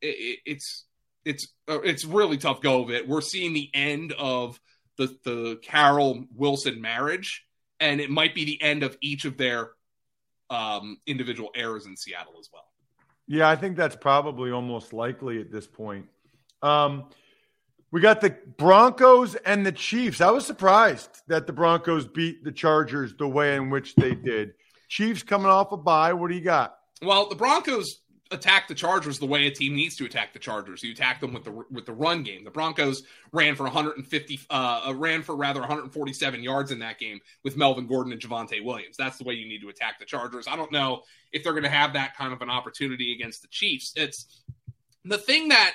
it, 0.00 0.38
it's 0.46 0.84
it's 1.24 1.48
uh, 1.68 1.80
it's 1.80 2.04
really 2.04 2.38
tough 2.38 2.60
go 2.60 2.82
of 2.82 2.90
it. 2.90 3.08
We're 3.08 3.20
seeing 3.20 3.52
the 3.52 3.70
end 3.74 4.12
of 4.12 4.60
the 4.96 5.16
the 5.24 5.58
Carroll 5.62 6.24
Wilson 6.34 6.80
marriage, 6.80 7.44
and 7.80 8.00
it 8.00 8.10
might 8.10 8.34
be 8.34 8.44
the 8.44 8.62
end 8.62 8.84
of 8.84 8.96
each 9.00 9.24
of 9.24 9.36
their 9.36 9.70
um, 10.50 10.98
individual 11.06 11.50
errors 11.54 11.86
in 11.86 11.96
Seattle 11.96 12.34
as 12.38 12.48
well. 12.52 12.66
Yeah, 13.26 13.48
I 13.48 13.56
think 13.56 13.76
that's 13.76 13.96
probably 13.96 14.50
almost 14.50 14.92
likely 14.92 15.40
at 15.40 15.50
this 15.50 15.66
point. 15.66 16.06
Um, 16.62 17.04
we 17.90 18.00
got 18.00 18.20
the 18.20 18.36
Broncos 18.58 19.34
and 19.36 19.64
the 19.64 19.72
Chiefs. 19.72 20.20
I 20.20 20.30
was 20.30 20.46
surprised 20.46 21.22
that 21.28 21.46
the 21.46 21.52
Broncos 21.52 22.06
beat 22.06 22.44
the 22.44 22.52
Chargers 22.52 23.14
the 23.16 23.28
way 23.28 23.56
in 23.56 23.70
which 23.70 23.94
they 23.94 24.14
did. 24.14 24.54
Chiefs 24.88 25.22
coming 25.22 25.46
off 25.46 25.72
a 25.72 25.76
bye. 25.76 26.12
What 26.12 26.28
do 26.28 26.34
you 26.34 26.42
got? 26.42 26.76
Well, 27.02 27.28
the 27.28 27.34
Broncos 27.34 28.00
attack 28.30 28.68
the 28.68 28.74
Chargers 28.74 29.18
the 29.18 29.26
way 29.26 29.46
a 29.46 29.50
team 29.50 29.74
needs 29.74 29.96
to 29.96 30.04
attack 30.04 30.32
the 30.32 30.38
Chargers. 30.38 30.82
You 30.82 30.92
attack 30.92 31.20
them 31.20 31.32
with 31.32 31.44
the 31.44 31.64
with 31.70 31.86
the 31.86 31.92
run 31.92 32.22
game. 32.22 32.44
The 32.44 32.50
Broncos 32.50 33.02
ran 33.32 33.54
for 33.54 33.64
150, 33.64 34.40
uh, 34.50 34.82
uh, 34.88 34.94
ran 34.94 35.22
for 35.22 35.36
rather 35.36 35.60
147 35.60 36.42
yards 36.42 36.70
in 36.70 36.78
that 36.80 36.98
game 36.98 37.20
with 37.42 37.56
Melvin 37.56 37.86
Gordon 37.86 38.12
and 38.12 38.20
Javonte 38.20 38.64
Williams. 38.64 38.96
That's 38.96 39.18
the 39.18 39.24
way 39.24 39.34
you 39.34 39.48
need 39.48 39.60
to 39.60 39.68
attack 39.68 39.98
the 39.98 40.04
Chargers. 40.04 40.48
I 40.48 40.56
don't 40.56 40.72
know 40.72 41.02
if 41.32 41.44
they're 41.44 41.52
going 41.52 41.64
to 41.64 41.68
have 41.68 41.92
that 41.94 42.16
kind 42.16 42.32
of 42.32 42.42
an 42.42 42.50
opportunity 42.50 43.12
against 43.12 43.42
the 43.42 43.48
Chiefs. 43.48 43.92
It's 43.96 44.42
the 45.04 45.18
thing 45.18 45.48
that 45.48 45.74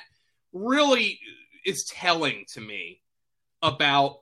really 0.51 1.19
is 1.65 1.85
telling 1.85 2.45
to 2.53 2.61
me 2.61 3.01
about 3.61 4.21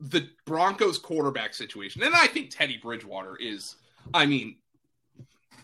the 0.00 0.28
Broncos 0.46 0.98
quarterback 0.98 1.52
situation. 1.52 2.02
And 2.02 2.14
I 2.14 2.26
think 2.26 2.50
Teddy 2.50 2.78
Bridgewater 2.78 3.36
is, 3.36 3.76
I 4.14 4.24
mean, 4.24 4.56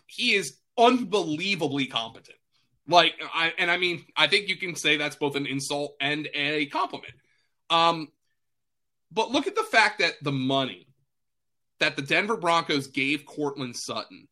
he 0.06 0.34
is 0.34 0.58
unbelievably 0.78 1.86
competent. 1.86 2.36
Like, 2.88 3.14
I, 3.34 3.52
and 3.58 3.70
I 3.70 3.78
mean, 3.78 4.04
I 4.16 4.26
think 4.28 4.48
you 4.48 4.56
can 4.56 4.76
say 4.76 4.96
that's 4.96 5.16
both 5.16 5.34
an 5.34 5.46
insult 5.46 5.96
and 6.00 6.28
a 6.34 6.66
compliment. 6.66 7.14
Um, 7.68 8.08
but 9.10 9.30
look 9.30 9.46
at 9.46 9.56
the 9.56 9.64
fact 9.64 9.98
that 9.98 10.14
the 10.22 10.32
money 10.32 10.86
that 11.78 11.96
the 11.96 12.02
Denver 12.02 12.36
Broncos 12.36 12.86
gave 12.86 13.26
Courtland 13.26 13.76
Sutton 13.76 14.28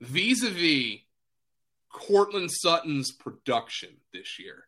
vis 0.00 0.42
a 0.42 0.50
vis 0.50 1.00
Courtland 1.90 2.50
Sutton's 2.50 3.10
production 3.10 3.90
this 4.12 4.38
year. 4.38 4.66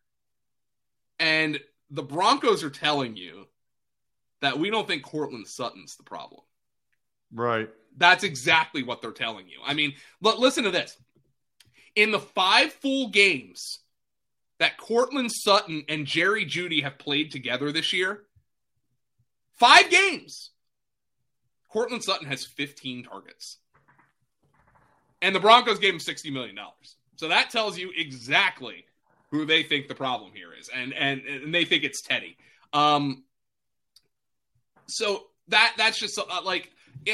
And 1.18 1.60
the 1.90 2.02
Broncos 2.02 2.64
are 2.64 2.70
telling 2.70 3.16
you 3.16 3.46
that 4.40 4.58
we 4.58 4.70
don't 4.70 4.86
think 4.86 5.02
Courtland 5.02 5.46
Sutton's 5.46 5.96
the 5.96 6.02
problem. 6.02 6.42
Right. 7.32 7.70
That's 7.96 8.24
exactly 8.24 8.82
what 8.82 9.02
they're 9.02 9.12
telling 9.12 9.48
you. 9.48 9.58
I 9.64 9.74
mean, 9.74 9.94
l- 10.24 10.40
listen 10.40 10.64
to 10.64 10.70
this. 10.70 10.96
In 11.94 12.10
the 12.10 12.18
five 12.18 12.72
full 12.72 13.08
games 13.08 13.80
that 14.58 14.78
Courtland 14.78 15.30
Sutton 15.32 15.84
and 15.88 16.06
Jerry 16.06 16.44
Jeudy 16.44 16.82
have 16.82 16.98
played 16.98 17.30
together 17.30 17.70
this 17.70 17.92
year, 17.92 18.24
five 19.52 19.90
games, 19.90 20.50
Courtland 21.68 22.02
Sutton 22.02 22.26
has 22.26 22.44
15 22.44 23.04
targets. 23.04 23.58
And 25.22 25.34
the 25.34 25.40
Broncos 25.40 25.78
gave 25.78 25.94
him 25.94 26.00
$60 26.00 26.32
million. 26.32 26.56
So 27.16 27.28
that 27.28 27.50
tells 27.50 27.78
you 27.78 27.92
exactly 27.96 28.84
who 29.30 29.44
they 29.44 29.62
think 29.62 29.88
the 29.88 29.94
problem 29.94 30.32
here 30.32 30.52
is. 30.52 30.68
And 30.74 30.92
and, 30.92 31.22
and 31.22 31.54
they 31.54 31.64
think 31.64 31.82
it's 31.82 32.02
Teddy. 32.02 32.36
Um, 32.72 33.24
so 34.86 35.24
that 35.48 35.74
that's 35.76 35.98
just 35.98 36.18
uh, 36.18 36.42
like 36.44 36.70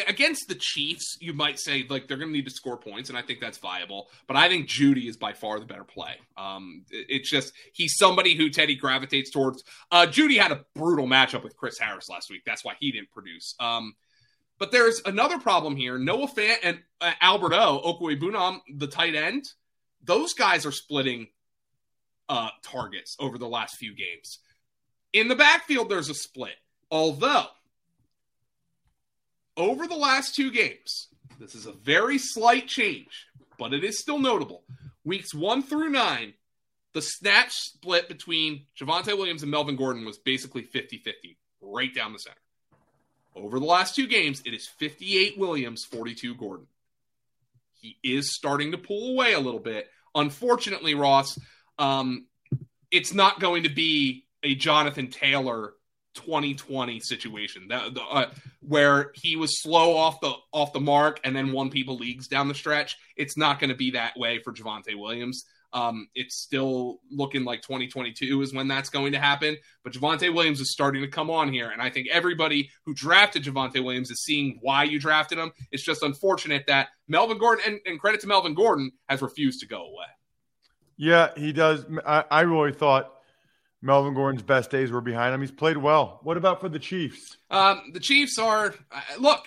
against 0.07 0.49
the 0.49 0.55
Chiefs, 0.55 1.17
you 1.21 1.33
might 1.33 1.59
say 1.59 1.85
like 1.89 2.07
they're 2.07 2.17
going 2.17 2.31
to 2.31 2.37
need 2.37 2.47
to 2.47 2.51
score 2.51 2.77
points, 2.77 3.09
and 3.09 3.19
I 3.19 3.23
think 3.23 3.41
that's 3.41 3.59
viable. 3.59 4.09
But 4.27 4.37
I 4.37 4.49
think 4.49 4.69
Jeudy 4.69 5.09
is 5.09 5.17
by 5.17 5.33
far 5.33 5.59
the 5.59 5.67
better 5.67 5.85
play. 5.85 6.17
Um, 6.37 6.85
it's 6.91 7.31
just 7.31 7.53
he's 7.73 7.97
somebody 7.97 8.37
who 8.37 8.51
Teddy 8.51 8.77
gravitates 8.77 9.31
towards. 9.31 9.63
Uh, 9.91 10.07
Jeudy 10.07 10.39
had 10.39 10.53
a 10.53 10.65
brutal 10.75 11.07
matchup 11.07 11.43
with 11.43 11.57
Chris 11.57 11.79
Harris 11.79 12.09
last 12.09 12.31
week. 12.31 12.43
That's 12.45 12.65
why 12.65 12.75
he 12.79 12.93
didn't 12.93 13.11
produce. 13.11 13.55
Um, 13.59 13.95
but 14.59 14.73
there's 14.73 15.01
another 15.07 15.39
problem 15.39 15.75
here. 15.75 15.99
Noah 15.99 16.29
Fant 16.29 16.59
and 16.63 16.81
uh, 17.01 17.13
Albert 17.21 17.55
O, 17.55 17.99
Okwuegbunam, 18.01 18.61
the 18.77 18.87
tight 18.87 19.15
end, 19.15 19.45
those 20.05 20.35
guys 20.35 20.67
are 20.67 20.73
splitting 20.73 21.29
uh, 22.29 22.51
targets 22.63 23.17
over 23.19 23.39
the 23.39 23.49
last 23.49 23.77
few 23.77 23.95
games. 23.95 24.39
In 25.13 25.29
the 25.29 25.35
backfield, 25.35 25.89
there's 25.89 26.11
a 26.11 26.15
split. 26.15 26.55
Although 26.91 27.47
over 29.61 29.87
the 29.87 29.95
last 29.95 30.35
two 30.35 30.51
games, 30.51 31.09
this 31.39 31.55
is 31.55 31.67
a 31.67 31.73
very 31.73 32.17
slight 32.17 32.67
change, 32.67 33.27
but 33.59 33.75
it 33.75 33.85
is 33.85 34.01
still 34.01 34.19
notable. 34.19 34.65
Weeks 35.05 35.35
one 35.35 35.63
through 35.63 35.91
nine, 35.91 36.33
the 36.95 37.03
snatch 37.03 37.53
split 37.53 38.09
between 38.09 38.65
Javonte 38.79 39.17
Williams 39.17 39.43
and 39.43 39.51
Melvin 39.51 39.77
Gordon 39.77 40.05
was 40.07 40.19
basically 40.19 40.63
50 40.63 40.99
50, 40.99 41.37
right 41.61 41.95
down 41.95 42.15
the 42.15 42.19
center. 42.19 42.37
Over 43.37 43.61
the 43.61 43.67
last 43.67 43.95
two 43.95 44.07
games, 44.07 44.43
it 44.47 44.55
is 44.55 44.67
58 44.67 45.39
Williams, 45.39 45.85
42 45.85 46.35
Gordon. 46.35 46.67
He 47.75 47.99
is 48.03 48.35
starting 48.35 48.73
to 48.73 48.79
pull 48.79 49.13
away 49.13 49.35
a 49.35 49.41
little 49.41 49.61
bit. 49.61 49.89
Unfortunately, 50.15 50.95
Ross, 50.95 51.39
um, 51.79 52.27
it's 52.91 53.15
not 53.15 53.41
going 53.41 53.63
to 53.65 53.69
be 53.69 54.25
a 54.43 54.55
Jonathan 54.55 55.09
Taylor 55.09 55.75
2020 56.15 57.01
situation 57.01 57.69
that 57.69 57.97
uh, 58.11 58.27
where 58.61 59.13
he 59.15 59.37
was 59.37 59.63
slow 59.63 59.97
off 59.97 60.21
the 60.21 60.33
off 60.53 60.73
the 60.73 60.81
mark 60.81 61.21
and 61.25 61.35
then 61.35 61.53
won 61.53 61.71
people 61.71 61.97
leagues 61.97 62.29
down 62.29 62.49
the 62.49 62.55
stretch. 62.55 62.97
It's 63.17 63.37
not 63.37 63.61
going 63.61 63.71
to 63.71 63.77
be 63.77 63.93
that 63.93 64.17
way 64.17 64.41
for 64.43 64.53
Javonte 64.53 64.99
Williams. 64.99 65.45
Um, 65.73 66.09
it's 66.17 66.37
still 66.43 67.01
looking 67.11 67.45
like 67.45 67.63
2022 67.63 68.43
is 68.43 68.53
when 68.53 68.67
that's 68.67 68.91
going 68.91 69.13
to 69.13 69.21
happen. 69.21 69.57
But 69.85 69.93
Javonte 69.93 70.35
Williams 70.35 70.61
is 70.61 70.73
starting 70.73 71.03
to 71.03 71.09
come 71.09 71.31
on 71.31 71.53
here, 71.53 71.71
and 71.71 71.81
I 71.81 71.91
think 71.91 72.09
everybody 72.11 72.71
who 72.85 72.95
drafted 72.95 73.45
Javonte 73.45 73.83
Williams 73.83 74.11
is 74.11 74.23
seeing 74.23 74.59
why 74.63 74.85
you 74.85 74.99
drafted 74.99 75.39
him. 75.39 75.53
It's 75.71 75.85
just 75.85 76.03
unfortunate 76.03 76.65
that 76.67 76.89
Melvin 77.07 77.39
Gordon 77.39 77.65
and, 77.67 77.81
and 77.87 78.01
credit 78.01 78.21
to 78.23 78.27
Melvin 78.27 78.55
Gordon 78.55 78.91
has 79.09 79.23
refused 79.23 79.61
to 79.61 79.67
go 79.67 79.83
away. 79.83 80.07
Yeah, 80.97 81.31
he 81.37 81.53
does. 81.53 81.87
I, 82.05 82.25
I 82.31 82.41
really 82.43 82.73
thought 82.73 83.15
Melvin 83.83 84.15
Gordon's 84.15 84.43
best 84.43 84.71
days 84.71 84.91
were 84.91 85.01
behind 85.01 85.35
him. 85.35 85.41
He's 85.41 85.51
played 85.51 85.77
well. 85.77 86.21
What 86.23 86.37
about 86.37 86.61
for 86.61 86.69
the 86.69 86.79
Chiefs? 86.79 87.39
Um, 87.51 87.91
the 87.93 88.01
Chiefs 88.01 88.39
are 88.39 88.75
uh, 88.93 89.01
look. 89.19 89.47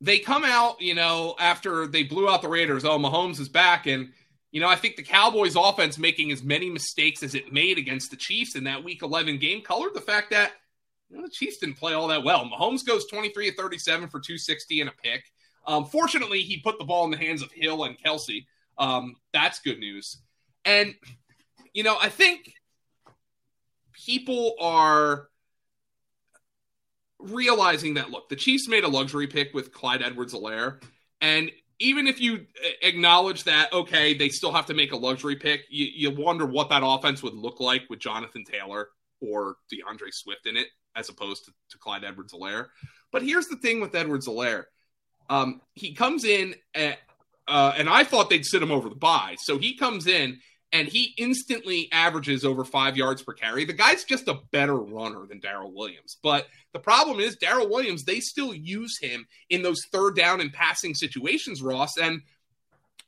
They 0.00 0.18
come 0.18 0.44
out, 0.44 0.80
you 0.80 0.94
know, 0.94 1.34
after 1.38 1.86
they 1.86 2.02
blew 2.02 2.28
out 2.28 2.42
the 2.42 2.48
Raiders. 2.48 2.84
Oh, 2.84 2.98
Mahomes 2.98 3.40
is 3.40 3.48
back, 3.48 3.86
and 3.86 4.12
you 4.50 4.60
know, 4.60 4.68
I 4.68 4.76
think 4.76 4.96
the 4.96 5.02
Cowboys' 5.02 5.56
offense 5.56 5.98
making 5.98 6.30
as 6.30 6.42
many 6.42 6.70
mistakes 6.70 7.22
as 7.22 7.34
it 7.34 7.52
made 7.52 7.78
against 7.78 8.10
the 8.10 8.16
Chiefs 8.16 8.54
in 8.54 8.64
that 8.64 8.84
Week 8.84 9.02
11 9.02 9.38
game 9.38 9.62
colored 9.62 9.94
the 9.94 10.00
fact 10.00 10.30
that 10.30 10.52
you 11.10 11.16
know, 11.16 11.24
the 11.24 11.30
Chiefs 11.30 11.58
didn't 11.58 11.76
play 11.76 11.92
all 11.92 12.08
that 12.08 12.24
well. 12.24 12.44
Mahomes 12.44 12.86
goes 12.86 13.06
23 13.06 13.48
of 13.48 13.54
37 13.56 14.08
for 14.08 14.20
260 14.20 14.80
and 14.80 14.90
a 14.90 14.92
pick. 15.02 15.24
Um, 15.66 15.86
fortunately, 15.86 16.42
he 16.42 16.60
put 16.60 16.78
the 16.78 16.84
ball 16.84 17.04
in 17.04 17.10
the 17.10 17.16
hands 17.16 17.42
of 17.42 17.50
Hill 17.52 17.84
and 17.84 17.96
Kelce. 17.98 18.46
Um, 18.78 19.16
that's 19.32 19.60
good 19.60 19.78
news. 19.78 20.18
And 20.64 20.94
you 21.72 21.82
know, 21.82 21.96
I 22.00 22.08
think 22.08 22.52
people 23.94 24.54
are 24.60 25.28
realizing 27.18 27.94
that 27.94 28.10
look, 28.10 28.28
the 28.28 28.36
Chiefs 28.36 28.68
made 28.68 28.84
a 28.84 28.88
luxury 28.88 29.26
pick 29.26 29.54
with 29.54 29.72
Clyde 29.72 30.02
Edwards-Helaire, 30.02 30.82
and 31.20 31.50
even 31.80 32.06
if 32.06 32.20
you 32.20 32.46
acknowledge 32.82 33.44
that, 33.44 33.72
okay, 33.72 34.14
they 34.14 34.28
still 34.28 34.52
have 34.52 34.66
to 34.66 34.74
make 34.74 34.92
a 34.92 34.96
luxury 34.96 35.36
pick, 35.36 35.62
you, 35.68 35.86
you 35.86 36.10
wonder 36.10 36.46
what 36.46 36.68
that 36.68 36.82
offense 36.84 37.22
would 37.22 37.34
look 37.34 37.58
like 37.58 37.82
with 37.90 37.98
Jonathan 37.98 38.44
Taylor 38.44 38.88
or 39.20 39.56
DeAndre 39.72 40.12
Swift 40.12 40.46
in 40.46 40.56
it, 40.56 40.68
as 40.94 41.08
opposed 41.08 41.44
to, 41.46 41.52
to 41.70 41.78
Clyde 41.78 42.04
Edwards-Helaire. 42.04 42.66
But 43.10 43.22
here's 43.22 43.48
the 43.48 43.56
thing 43.56 43.80
with 43.80 43.94
Edwards-Helaire. 43.94 44.64
Um, 45.28 45.60
he 45.74 45.94
comes 45.94 46.24
in 46.24 46.54
at, 46.74 46.98
uh, 47.48 47.72
and 47.76 47.88
I 47.88 48.04
thought 48.04 48.30
they'd 48.30 48.44
sit 48.46 48.62
him 48.62 48.70
over 48.70 48.88
the 48.88 48.94
bye. 48.94 49.36
So 49.40 49.58
he 49.58 49.76
comes 49.76 50.06
in 50.06 50.38
and 50.74 50.88
he 50.88 51.14
instantly 51.18 51.88
averages 51.92 52.44
over 52.44 52.64
five 52.64 52.96
yards 52.96 53.22
per 53.22 53.32
carry. 53.32 53.64
The 53.64 53.72
guy's 53.72 54.02
just 54.02 54.26
a 54.26 54.40
better 54.50 54.74
runner 54.74 55.24
than 55.24 55.38
Darrel 55.38 55.72
Williams. 55.72 56.18
But 56.20 56.48
the 56.72 56.80
problem 56.80 57.20
is, 57.20 57.36
Darrel 57.36 57.70
Williams, 57.70 58.02
they 58.02 58.18
still 58.18 58.52
use 58.52 58.98
him 58.98 59.24
in 59.48 59.62
those 59.62 59.84
third 59.92 60.16
down 60.16 60.40
and 60.40 60.52
passing 60.52 60.92
situations, 60.92 61.62
Ross. 61.62 61.96
And 61.96 62.22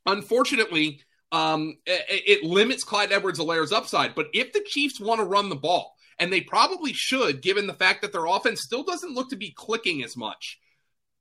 unfortunately, 0.07 1.01
um, 1.33 1.77
it, 1.87 2.43
it, 2.43 2.45
limits 2.45 2.85
Clyde 2.85 3.11
Edwards-Helaire's 3.11 3.73
upside. 3.73 4.15
But 4.15 4.29
if 4.33 4.53
the 4.53 4.65
Chiefs 4.65 5.01
want 5.01 5.19
to 5.19 5.27
run 5.27 5.49
the 5.49 5.57
ball, 5.57 5.97
and 6.21 6.33
they 6.33 6.43
probably 6.43 6.93
should, 6.93 7.43
given 7.43 7.67
the 7.67 7.75
fact 7.75 8.01
that 8.03 8.13
their 8.13 8.27
offense 8.27 8.63
still 8.63 8.85
doesn't 8.85 9.13
look 9.13 9.31
to 9.31 9.37
be 9.37 9.51
clicking 9.51 10.05
as 10.05 10.17
much, 10.17 10.61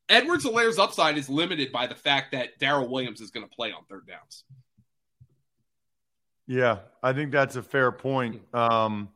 Edwards-Helaire's 0.09 0.77
upside 0.77 1.17
is 1.17 1.27
limited 1.27 1.71
by 1.71 1.87
the 1.87 1.95
fact 1.95 2.33
that 2.33 2.59
Darrel 2.59 2.87
Williams 2.87 3.19
is 3.19 3.31
going 3.31 3.49
to 3.49 3.55
play 3.55 3.71
on 3.71 3.83
third 3.89 4.05
downs. 4.05 4.43
Yeah, 6.47 6.79
I 7.01 7.13
think 7.13 7.31
that's 7.31 7.55
a 7.55 7.63
fair 7.63 7.91
point. 7.91 8.41
Um, 8.53 9.09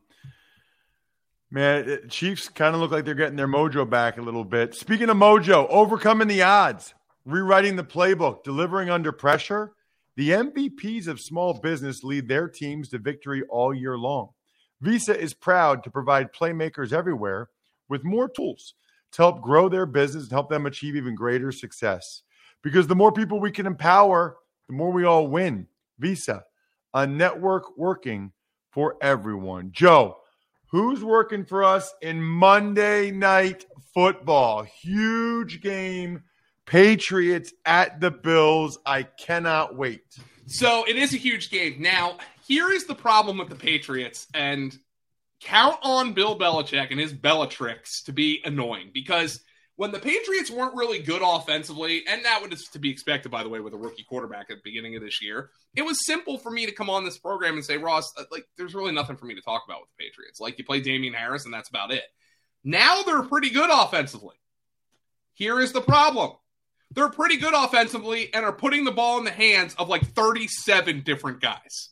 man, 1.50 2.08
Chiefs 2.08 2.48
kind 2.48 2.74
of 2.74 2.80
look 2.80 2.90
like 2.90 3.04
they're 3.04 3.14
getting 3.14 3.36
their 3.36 3.48
mojo 3.48 3.88
back 3.88 4.18
a 4.18 4.22
little 4.22 4.44
bit. 4.44 4.74
Speaking 4.74 5.08
of 5.08 5.16
mojo, 5.16 5.68
overcoming 5.68 6.28
the 6.28 6.42
odds, 6.42 6.94
rewriting 7.24 7.76
the 7.76 7.84
playbook, 7.84 8.42
delivering 8.42 8.90
under 8.90 9.12
pressure. 9.12 9.72
The 10.16 10.30
MVPs 10.30 11.06
of 11.06 11.20
small 11.20 11.54
business 11.54 12.02
lead 12.02 12.28
their 12.28 12.48
teams 12.48 12.88
to 12.90 12.98
victory 12.98 13.42
all 13.48 13.72
year 13.72 13.96
long. 13.96 14.30
Visa 14.80 15.18
is 15.18 15.34
proud 15.34 15.84
to 15.84 15.90
provide 15.90 16.32
playmakers 16.32 16.92
everywhere 16.92 17.48
with 17.88 18.04
more 18.04 18.28
tools 18.28 18.74
to 19.12 19.22
help 19.22 19.40
grow 19.40 19.68
their 19.68 19.86
business 19.86 20.24
and 20.24 20.32
help 20.32 20.50
them 20.50 20.66
achieve 20.66 20.96
even 20.96 21.14
greater 21.14 21.52
success. 21.52 22.22
Because 22.62 22.86
the 22.86 22.96
more 22.96 23.12
people 23.12 23.40
we 23.40 23.50
can 23.50 23.66
empower, 23.66 24.36
the 24.68 24.74
more 24.74 24.90
we 24.90 25.04
all 25.04 25.28
win. 25.28 25.66
Visa 25.98 26.44
a 26.94 27.06
network 27.06 27.76
working 27.76 28.32
for 28.70 28.96
everyone. 29.02 29.70
Joe, 29.72 30.18
who's 30.68 31.02
working 31.02 31.44
for 31.44 31.64
us 31.64 31.92
in 32.02 32.22
Monday 32.22 33.10
night 33.10 33.66
football? 33.94 34.62
Huge 34.62 35.60
game. 35.60 36.22
Patriots 36.66 37.52
at 37.66 38.00
the 38.00 38.10
Bills. 38.10 38.78
I 38.86 39.02
cannot 39.02 39.76
wait. 39.76 40.02
So 40.46 40.84
it 40.88 40.96
is 40.96 41.14
a 41.14 41.16
huge 41.16 41.50
game. 41.50 41.76
Now, 41.80 42.18
here 42.46 42.70
is 42.70 42.86
the 42.86 42.94
problem 42.94 43.38
with 43.38 43.48
the 43.48 43.56
Patriots, 43.56 44.28
and 44.34 44.76
count 45.40 45.78
on 45.82 46.12
Bill 46.12 46.38
Belichick 46.38 46.90
and 46.90 47.00
his 47.00 47.12
Bellatrix 47.12 48.02
to 48.02 48.12
be 48.12 48.40
annoying 48.44 48.90
because 48.92 49.40
when 49.80 49.92
the 49.92 49.98
Patriots 49.98 50.50
weren't 50.50 50.74
really 50.74 50.98
good 50.98 51.22
offensively, 51.24 52.04
and 52.06 52.22
that 52.26 52.42
was 52.46 52.64
to 52.64 52.78
be 52.78 52.90
expected, 52.90 53.32
by 53.32 53.42
the 53.42 53.48
way, 53.48 53.60
with 53.60 53.72
a 53.72 53.78
rookie 53.78 54.02
quarterback 54.02 54.50
at 54.50 54.58
the 54.58 54.62
beginning 54.62 54.94
of 54.94 55.00
this 55.00 55.22
year, 55.22 55.48
it 55.74 55.80
was 55.80 56.04
simple 56.04 56.36
for 56.36 56.50
me 56.50 56.66
to 56.66 56.72
come 56.72 56.90
on 56.90 57.02
this 57.02 57.16
program 57.16 57.54
and 57.54 57.64
say, 57.64 57.78
Ross, 57.78 58.12
uh, 58.18 58.24
like, 58.30 58.44
there's 58.58 58.74
really 58.74 58.92
nothing 58.92 59.16
for 59.16 59.24
me 59.24 59.34
to 59.34 59.40
talk 59.40 59.62
about 59.66 59.80
with 59.80 59.88
the 59.96 60.04
Patriots. 60.04 60.38
Like, 60.38 60.58
you 60.58 60.66
play 60.66 60.82
Damien 60.82 61.14
Harris, 61.14 61.46
and 61.46 61.54
that's 61.54 61.70
about 61.70 61.92
it. 61.92 62.02
Now 62.62 63.04
they're 63.04 63.22
pretty 63.22 63.48
good 63.48 63.70
offensively. 63.72 64.36
Here 65.32 65.58
is 65.58 65.72
the 65.72 65.80
problem 65.80 66.32
they're 66.90 67.08
pretty 67.08 67.38
good 67.38 67.54
offensively 67.54 68.34
and 68.34 68.44
are 68.44 68.52
putting 68.52 68.84
the 68.84 68.92
ball 68.92 69.16
in 69.16 69.24
the 69.24 69.30
hands 69.30 69.74
of 69.78 69.88
like 69.88 70.06
37 70.08 71.04
different 71.04 71.40
guys. 71.40 71.88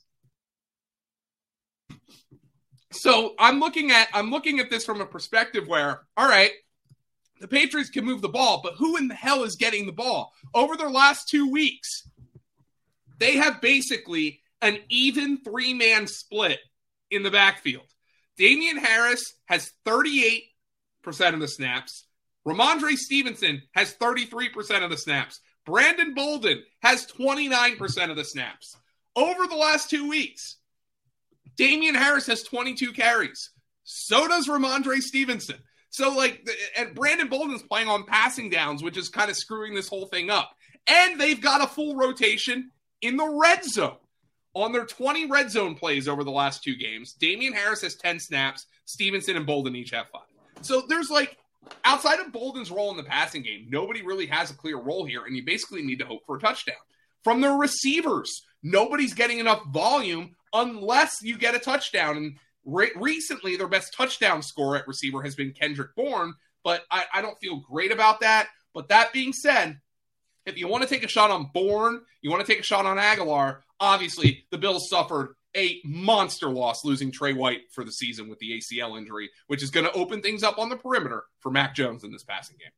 So 2.93 3.35
I'm 3.39 3.61
looking 3.61 3.93
at 3.93 4.09
I'm 4.13 4.31
looking 4.31 4.61
at 4.61 4.69
this 4.69 4.85
from 4.85 5.01
a 5.01 5.07
perspective 5.07 5.67
where, 5.67 6.03
all 6.19 6.29
right, 6.29 6.51
the 7.41 7.49
Patriots 7.49 7.91
can 7.91 8.05
move 8.05 8.23
the 8.23 8.29
ball, 8.29 8.61
but 8.63 8.75
who 8.75 8.97
in 8.97 9.09
the 9.09 9.15
hell 9.15 9.45
is 9.45 9.57
getting 9.57 9.87
the 9.87 9.93
ball? 9.93 10.33
Over 10.55 10.77
their 10.77 10.91
last 10.91 11.29
two 11.29 11.51
weeks, 11.51 12.09
they 13.19 13.37
have 13.37 13.61
basically 13.61 14.41
an 14.63 14.79
even 14.89 15.39
three 15.39 15.75
man 15.75 16.07
split 16.07 16.59
in 17.11 17.23
the 17.23 17.31
backfield. 17.31 17.87
Damien 18.37 18.77
Harris 18.77 19.35
has 19.47 19.73
38% 19.87 20.43
of 21.07 21.41
the 21.41 21.49
snaps. 21.49 22.05
Rhamondre 22.47 22.97
Stevenson 22.97 23.63
has 23.73 23.95
33% 23.95 24.85
of 24.85 24.91
the 24.91 24.97
snaps. 24.97 25.41
Brandon 25.67 26.15
Bolden 26.15 26.63
has 26.81 27.07
29% 27.07 28.11
of 28.11 28.17
the 28.17 28.25
snaps. 28.25 28.77
Over 29.17 29.47
the 29.47 29.57
last 29.57 29.91
two 29.91 30.09
weeks, 30.09 30.57
Damien 31.57 31.95
Harris 31.95 32.27
has 32.29 32.43
22 32.45 32.93
carries. 32.93 33.51
So 33.83 34.29
does 34.29 34.49
Rhamondre 34.49 35.01
Stevenson. 35.01 35.59
So 35.91 36.11
like, 36.11 36.49
and 36.77 36.95
Brandon 36.95 37.29
Bolden's 37.29 37.63
playing 37.63 37.89
on 37.89 38.05
passing 38.05 38.51
downs, 38.51 38.83
which 38.83 38.97
is 38.97 39.09
kind 39.09 39.31
of 39.31 39.37
screwing 39.37 39.75
this 39.75 39.89
whole 39.89 40.07
thing 40.07 40.31
up. 40.31 40.51
And 40.87 41.21
they've 41.21 41.41
got 41.41 41.63
a 41.63 41.67
full 41.67 41.97
rotation 41.97 42.71
in 43.03 43.17
the 43.17 43.29
red 43.29 43.65
zone. 43.65 43.97
On 44.55 44.73
their 44.73 44.87
20 44.87 45.27
red 45.27 45.51
zone 45.51 45.75
plays 45.75 46.09
over 46.09 46.25
the 46.25 46.31
last 46.31 46.63
two 46.63 46.75
games, 46.75 47.13
Damien 47.13 47.53
Harris 47.53 47.83
has 47.83 47.97
10 47.97 48.19
snaps. 48.19 48.67
Stevenson 48.87 49.37
and 49.37 49.47
Bolden 49.47 49.77
each 49.77 49.91
have 49.91 50.07
five. 50.09 50.23
So 50.63 50.83
there's 50.89 51.11
like, 51.11 51.37
outside 51.85 52.21
of 52.21 52.33
Bolden's 52.33 52.71
role 52.71 52.91
in 52.91 52.97
the 52.97 53.03
passing 53.03 53.43
game, 53.43 53.67
nobody 53.69 54.03
really 54.03 54.27
has 54.27 54.51
a 54.51 54.57
clear 54.57 54.79
role 54.79 55.05
here, 55.05 55.25
and 55.27 55.37
you 55.37 55.45
basically 55.45 55.83
need 55.83 55.99
to 55.99 56.07
hope 56.07 56.25
for 56.27 56.37
a 56.37 56.41
touchdown. 56.41 56.77
From 57.23 57.41
their 57.41 57.53
receivers, 57.53 58.43
nobody's 58.63 59.15
getting 59.15 59.39
enough 59.39 59.65
volume 59.67 60.35
unless 60.53 61.19
you 61.23 61.37
get 61.37 61.55
a 61.55 61.59
touchdown. 61.59 62.17
And 62.17 62.39
Re- 62.69 62.93
recently, 62.97 63.57
their 63.57 63.67
best 63.67 63.95
touchdown 63.95 64.43
scorer 64.43 64.77
at 64.77 64.87
receiver 64.87 65.23
has 65.23 65.35
been 65.35 65.53
Kendrick 65.53 65.95
Bourne, 65.97 66.35
but 66.63 66.85
I, 66.91 67.05
I 67.15 67.23
don't 67.23 67.41
feel 67.41 67.57
great 67.57 67.93
about 67.93 68.21
that. 68.21 68.49
But 68.75 68.89
that 68.89 69.11
being 69.11 69.33
said, 69.33 69.81
if 70.45 70.59
you 70.59 70.69
want 70.69 70.83
to 70.83 70.89
take 70.89 71.03
a 71.03 71.09
shot 71.09 71.31
on 71.31 71.51
Bourne, 71.55 72.03
you 72.21 72.31
want 72.31 72.45
to 72.45 72.53
take 72.53 72.61
a 72.61 72.65
shot 72.65 72.85
on 72.85 72.99
Agholor, 72.99 73.61
obviously 73.81 74.45
the 74.51 74.59
Bills 74.59 74.91
suffered 74.91 75.35
a 75.57 75.81
monster 75.83 76.51
loss 76.51 76.85
losing 76.85 77.11
Tre 77.11 77.33
White 77.33 77.73
for 77.73 77.85
the 77.85 77.91
season 77.91 78.29
with 78.29 78.39
the 78.39 78.59
ACL 78.59 78.99
injury, 78.99 79.31
which 79.47 79.63
is 79.63 79.71
going 79.71 79.87
to 79.87 79.93
open 79.93 80.21
things 80.21 80.43
up 80.43 80.59
on 80.59 80.69
the 80.69 80.77
perimeter 80.77 81.25
for 81.41 81.51
Mac 81.51 81.75
Jones 81.75 82.05
in 82.05 82.13
this 82.13 82.23
passing 82.23 82.59
game. 82.59 82.71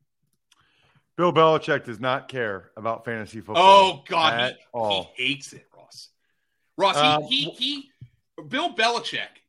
Bill 1.16 1.32
Belichick 1.32 1.84
does 1.84 1.98
not 1.98 2.28
care 2.28 2.70
about 2.76 3.04
fantasy 3.04 3.40
football. 3.40 3.56
Oh 3.58 4.04
God, 4.08 4.56
he, 4.72 5.08
he, 5.16 5.24
hates 5.24 5.52
it, 5.52 5.66
Ross. 5.76 6.10
Ross, 6.76 6.96
um, 6.96 7.24
he, 7.24 7.42
he, 7.42 7.50
he 7.50 7.90
Bill 8.48 8.72
Belichick 8.72 9.39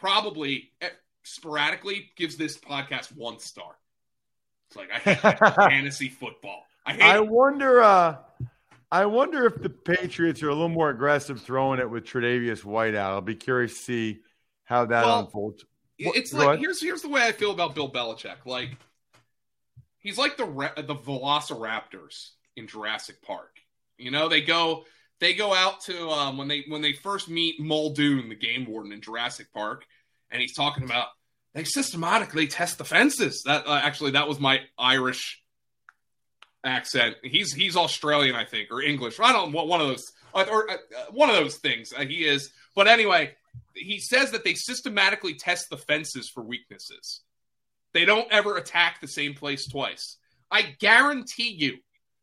probably 0.00 0.70
eh, 0.80 0.88
sporadically 1.22 2.10
gives 2.16 2.36
this 2.36 2.58
podcast 2.58 3.16
one 3.16 3.38
star. 3.38 3.76
It's 4.68 4.76
like 4.76 4.90
I 4.92 4.98
hate 5.14 5.54
fantasy 5.56 6.08
football. 6.08 6.64
I 6.84 6.92
hate. 6.94 7.02
I 7.02 7.16
it. 7.16 7.28
wonder. 7.28 7.82
uh 7.82 8.16
I 8.92 9.06
wonder 9.06 9.46
if 9.46 9.62
the 9.62 9.70
Patriots 9.70 10.42
are 10.42 10.48
a 10.48 10.52
little 10.52 10.68
more 10.68 10.90
aggressive 10.90 11.40
throwing 11.40 11.78
it 11.78 11.88
with 11.88 12.04
Tre'Davious 12.04 12.64
White 12.64 12.96
out. 12.96 13.12
I'll 13.12 13.20
be 13.20 13.36
curious 13.36 13.72
to 13.74 13.82
see 13.84 14.18
how 14.64 14.86
that 14.86 15.04
well, 15.04 15.20
unfolds. 15.20 15.64
It's 15.96 16.32
like 16.32 16.58
here's 16.58 16.82
here's 16.82 17.02
the 17.02 17.08
way 17.08 17.22
I 17.22 17.32
feel 17.32 17.52
about 17.52 17.74
Bill 17.74 17.90
Belichick. 17.90 18.46
Like 18.46 18.76
he's 19.98 20.18
like 20.18 20.36
the 20.36 20.46
the 20.76 20.94
Velociraptors 20.94 22.30
in 22.56 22.66
Jurassic 22.66 23.22
Park. 23.22 23.58
You 23.98 24.10
know, 24.10 24.28
they 24.28 24.40
go 24.40 24.86
they 25.20 25.34
go 25.34 25.54
out 25.54 25.82
to 25.82 26.08
um, 26.08 26.38
when 26.38 26.48
they 26.48 26.64
when 26.66 26.82
they 26.82 26.94
first 26.94 27.28
meet 27.28 27.60
Muldoon, 27.60 28.28
the 28.28 28.34
game 28.34 28.64
warden 28.66 28.92
in 28.92 29.00
Jurassic 29.00 29.52
Park, 29.52 29.86
and 30.30 30.40
he's 30.40 30.54
talking 30.54 30.84
about 30.84 31.08
they 31.54 31.64
systematically 31.64 32.46
test 32.46 32.78
the 32.78 32.84
fences. 32.84 33.42
That 33.44 33.66
uh, 33.66 33.80
actually 33.82 34.12
that 34.12 34.28
was 34.28 34.38
my 34.38 34.60
Irish 34.78 35.42
accent. 36.64 37.16
He's 37.22 37.52
he's 37.52 37.76
Australian, 37.76 38.36
I 38.36 38.44
think, 38.44 38.70
or 38.70 38.82
English. 38.82 39.18
I 39.20 39.32
don't 39.32 39.52
one 39.52 39.80
of 39.80 39.88
those 39.88 40.04
uh, 40.34 40.46
or 40.50 40.70
uh, 40.70 40.76
one 41.10 41.30
of 41.30 41.36
those 41.36 41.56
things. 41.56 41.92
Uh, 41.96 42.04
he 42.04 42.24
is, 42.24 42.52
but 42.74 42.86
anyway, 42.86 43.32
he 43.74 43.98
says 43.98 44.30
that 44.32 44.44
they 44.44 44.54
systematically 44.54 45.34
test 45.34 45.70
the 45.70 45.76
fences 45.76 46.30
for 46.32 46.42
weaknesses. 46.42 47.22
They 47.92 48.04
don't 48.04 48.30
ever 48.30 48.56
attack 48.56 49.00
the 49.00 49.08
same 49.08 49.34
place 49.34 49.66
twice. 49.66 50.16
I 50.50 50.62
guarantee 50.62 51.50
you, 51.50 51.78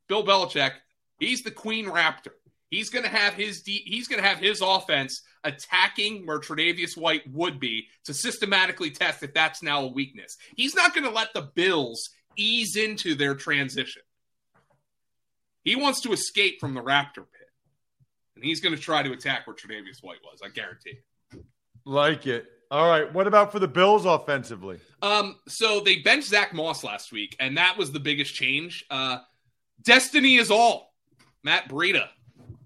Bill 0.07 0.25
Belichick, 0.25 0.71
he's 1.19 1.41
the 1.41 1.51
Queen 1.51 1.85
Raptor. 1.87 2.31
He's 2.69 2.89
going 2.89 3.03
to 3.03 3.09
have 3.09 3.33
his 3.33 3.61
de- 3.61 3.83
he's 3.85 4.07
going 4.07 4.21
to 4.21 4.27
have 4.27 4.39
his 4.39 4.61
offense 4.61 5.21
attacking 5.43 6.25
where 6.25 6.39
Tre'Davious 6.39 6.97
White 6.97 7.23
would 7.31 7.59
be 7.59 7.87
to 8.05 8.13
systematically 8.13 8.91
test 8.91 9.23
if 9.23 9.33
that's 9.33 9.63
now 9.63 9.83
a 9.83 9.87
weakness. 9.87 10.35
He's 10.55 10.75
not 10.75 10.93
going 10.93 11.05
to 11.05 11.13
let 11.13 11.33
the 11.33 11.49
Bills 11.55 12.09
ease 12.35 12.75
into 12.75 13.15
their 13.15 13.35
transition. 13.35 14.01
He 15.63 15.75
wants 15.75 16.01
to 16.01 16.11
escape 16.11 16.59
from 16.59 16.73
the 16.73 16.81
Raptor 16.81 17.15
pit, 17.15 17.49
and 18.35 18.43
he's 18.43 18.61
going 18.61 18.75
to 18.75 18.81
try 18.81 19.03
to 19.03 19.11
attack 19.11 19.47
where 19.47 19.55
Tre'Davious 19.55 20.01
White 20.01 20.19
was. 20.23 20.39
I 20.43 20.49
guarantee. 20.49 20.99
Like 21.85 22.27
it. 22.27 22.45
All 22.69 22.89
right. 22.89 23.11
What 23.13 23.27
about 23.27 23.53
for 23.53 23.59
the 23.59 23.67
Bills 23.67 24.05
offensively? 24.05 24.79
Um, 25.01 25.37
so 25.47 25.79
they 25.79 25.99
benched 25.99 26.27
Zack 26.27 26.53
Moss 26.53 26.83
last 26.83 27.13
week, 27.13 27.35
and 27.39 27.57
that 27.57 27.77
was 27.77 27.91
the 27.91 27.99
biggest 27.99 28.33
change. 28.33 28.83
Uh, 28.89 29.19
destiny 29.81 30.35
is 30.35 30.51
all. 30.51 30.93
Matt 31.43 31.69
Breida. 31.69 32.09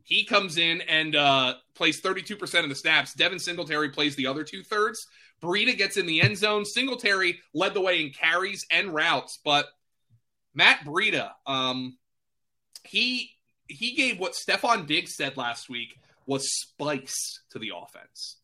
He 0.03 0.25
comes 0.25 0.57
in 0.57 0.81
and 0.81 1.15
uh, 1.15 1.55
plays 1.75 2.01
32% 2.01 2.63
of 2.63 2.69
the 2.69 2.75
snaps. 2.75 3.13
Devin 3.13 3.39
Singletary 3.39 3.89
plays 3.89 4.15
the 4.15 4.27
other 4.27 4.43
two 4.43 4.63
thirds. 4.63 5.07
Breida 5.41 5.77
gets 5.77 5.97
in 5.97 6.05
the 6.05 6.21
end 6.21 6.37
zone. 6.37 6.65
Singletary 6.65 7.39
led 7.53 7.73
the 7.73 7.81
way 7.81 8.01
in 8.01 8.11
carries 8.11 8.65
and 8.71 8.93
routes, 8.93 9.39
but 9.43 9.67
Matt 10.53 10.81
Breida, 10.85 11.31
um, 11.47 11.97
he 12.83 13.31
he 13.67 13.95
gave 13.95 14.19
what 14.19 14.33
Stefon 14.33 14.85
Diggs 14.85 15.15
said 15.15 15.37
last 15.37 15.69
week 15.69 15.97
was 16.25 16.51
spice 16.51 17.41
to 17.51 17.59
the 17.59 17.71
offense. 17.75 18.37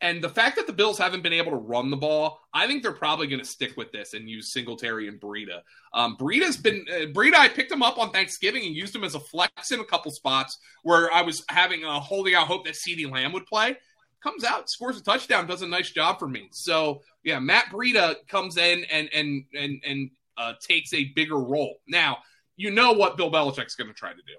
And 0.00 0.22
the 0.22 0.28
fact 0.28 0.56
that 0.56 0.66
the 0.66 0.72
Bills 0.72 0.96
haven't 0.96 1.22
been 1.22 1.32
able 1.32 1.50
to 1.50 1.56
run 1.56 1.90
the 1.90 1.96
ball, 1.96 2.40
I 2.54 2.66
think 2.66 2.82
they're 2.82 2.92
probably 2.92 3.26
going 3.26 3.40
to 3.40 3.44
stick 3.44 3.76
with 3.76 3.90
this 3.90 4.14
and 4.14 4.30
use 4.30 4.52
Singletary 4.52 5.08
and 5.08 5.20
Breida. 5.20 5.62
Um, 5.92 6.16
Breida's 6.16 6.56
been 6.56 6.84
uh, 6.88 7.06
Breida. 7.06 7.34
I 7.34 7.48
picked 7.48 7.72
him 7.72 7.82
up 7.82 7.98
on 7.98 8.10
Thanksgiving 8.10 8.64
and 8.64 8.74
used 8.74 8.94
him 8.94 9.02
as 9.02 9.16
a 9.16 9.20
flex 9.20 9.72
in 9.72 9.80
a 9.80 9.84
couple 9.84 10.12
spots 10.12 10.58
where 10.84 11.12
I 11.12 11.22
was 11.22 11.44
having 11.48 11.82
a 11.84 11.98
holding 11.98 12.34
out 12.34 12.46
hope 12.46 12.64
that 12.66 12.74
CeeDee 12.74 13.10
Lamb 13.10 13.32
would 13.32 13.46
play. 13.46 13.76
Comes 14.22 14.44
out, 14.44 14.70
scores 14.70 14.98
a 14.98 15.02
touchdown, 15.02 15.46
does 15.46 15.62
a 15.62 15.66
nice 15.66 15.90
job 15.90 16.18
for 16.18 16.28
me. 16.28 16.48
So 16.52 17.02
yeah, 17.24 17.40
Matt 17.40 17.66
Breida 17.66 18.16
comes 18.28 18.56
in 18.56 18.84
and 18.90 19.08
and 19.12 19.44
and 19.54 19.82
and 19.84 20.10
uh, 20.36 20.54
takes 20.60 20.94
a 20.94 21.04
bigger 21.14 21.38
role. 21.38 21.76
Now 21.88 22.18
you 22.56 22.70
know 22.70 22.92
what 22.92 23.16
Bill 23.16 23.30
Belichick's 23.30 23.76
going 23.76 23.88
to 23.88 23.94
try 23.94 24.10
to 24.10 24.16
do. 24.16 24.34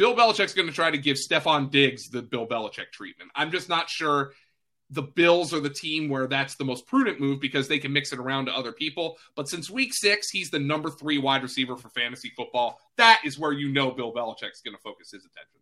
Bill 0.00 0.16
Belichick's 0.16 0.54
going 0.54 0.66
to 0.66 0.72
try 0.72 0.90
to 0.90 0.96
give 0.96 1.18
Stefon 1.18 1.70
Diggs 1.70 2.08
the 2.08 2.22
Bill 2.22 2.46
Belichick 2.46 2.90
treatment. 2.90 3.30
I'm 3.34 3.50
just 3.50 3.68
not 3.68 3.90
sure 3.90 4.32
the 4.88 5.02
Bills 5.02 5.52
are 5.52 5.60
the 5.60 5.68
team 5.68 6.08
where 6.08 6.26
that's 6.26 6.54
the 6.54 6.64
most 6.64 6.86
prudent 6.86 7.20
move 7.20 7.38
because 7.38 7.68
they 7.68 7.78
can 7.78 7.92
mix 7.92 8.10
it 8.10 8.18
around 8.18 8.46
to 8.46 8.52
other 8.52 8.72
people. 8.72 9.18
But 9.36 9.46
since 9.46 9.68
week 9.68 9.92
six, 9.92 10.30
he's 10.30 10.48
the 10.48 10.58
number 10.58 10.88
three 10.88 11.18
wide 11.18 11.42
receiver 11.42 11.76
for 11.76 11.90
fantasy 11.90 12.32
football. 12.34 12.80
That 12.96 13.20
is 13.26 13.38
where 13.38 13.52
you 13.52 13.68
know 13.68 13.90
Bill 13.90 14.10
Belichick's 14.10 14.62
going 14.62 14.74
to 14.74 14.80
focus 14.82 15.10
his 15.10 15.26
attention. 15.26 15.60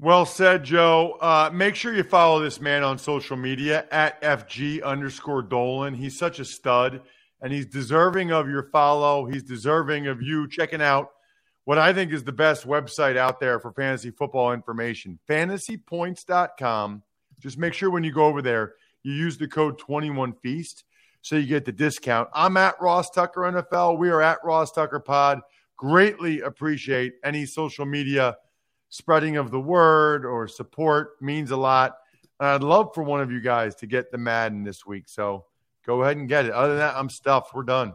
Well 0.00 0.26
said, 0.26 0.64
Joe. 0.64 1.16
Uh, 1.20 1.48
make 1.52 1.76
sure 1.76 1.94
you 1.94 2.02
follow 2.02 2.40
this 2.40 2.60
man 2.60 2.82
on 2.82 2.98
social 2.98 3.36
media 3.36 3.86
at 3.92 4.20
FG 4.20 4.82
underscore 4.82 5.42
Dolan. 5.42 5.94
He's 5.94 6.18
such 6.18 6.40
a 6.40 6.44
stud 6.44 7.02
and 7.40 7.52
he's 7.52 7.66
deserving 7.66 8.32
of 8.32 8.48
your 8.48 8.64
follow. 8.64 9.26
He's 9.26 9.44
deserving 9.44 10.08
of 10.08 10.20
you 10.22 10.48
checking 10.48 10.82
out 10.82 11.12
what 11.64 11.78
I 11.78 11.92
think 11.92 12.12
is 12.12 12.24
the 12.24 12.32
best 12.32 12.66
website 12.66 13.16
out 13.16 13.38
there 13.40 13.60
for 13.60 13.72
fantasy 13.72 14.10
football 14.10 14.52
information, 14.52 15.18
fantasypoints.com. 15.28 17.02
Just 17.40 17.58
make 17.58 17.74
sure 17.74 17.90
when 17.90 18.04
you 18.04 18.12
go 18.12 18.24
over 18.24 18.42
there, 18.42 18.74
you 19.02 19.12
use 19.12 19.36
the 19.36 19.48
code 19.48 19.80
21Feast 19.80 20.84
so 21.22 21.36
you 21.36 21.46
get 21.46 21.64
the 21.64 21.72
discount. 21.72 22.28
I'm 22.34 22.56
at 22.56 22.80
Ross 22.80 23.10
Tucker 23.10 23.40
NFL. 23.40 23.98
We 23.98 24.10
are 24.10 24.22
at 24.22 24.38
Ross 24.44 24.72
Tucker 24.72 25.00
Pod. 25.00 25.40
Greatly 25.76 26.40
appreciate 26.40 27.14
any 27.24 27.46
social 27.46 27.86
media 27.86 28.36
spreading 28.88 29.36
of 29.36 29.50
the 29.50 29.60
word 29.60 30.26
or 30.26 30.46
support 30.46 31.20
means 31.20 31.50
a 31.50 31.56
lot. 31.56 31.96
And 32.38 32.48
I'd 32.48 32.62
love 32.62 32.90
for 32.94 33.02
one 33.02 33.20
of 33.20 33.30
you 33.30 33.40
guys 33.40 33.74
to 33.76 33.86
get 33.86 34.10
the 34.10 34.18
Madden 34.18 34.64
this 34.64 34.84
week. 34.84 35.04
So 35.08 35.46
go 35.86 36.02
ahead 36.02 36.16
and 36.16 36.28
get 36.28 36.44
it. 36.44 36.52
Other 36.52 36.70
than 36.70 36.78
that, 36.78 36.96
I'm 36.96 37.08
stuffed. 37.08 37.54
We're 37.54 37.62
done. 37.62 37.94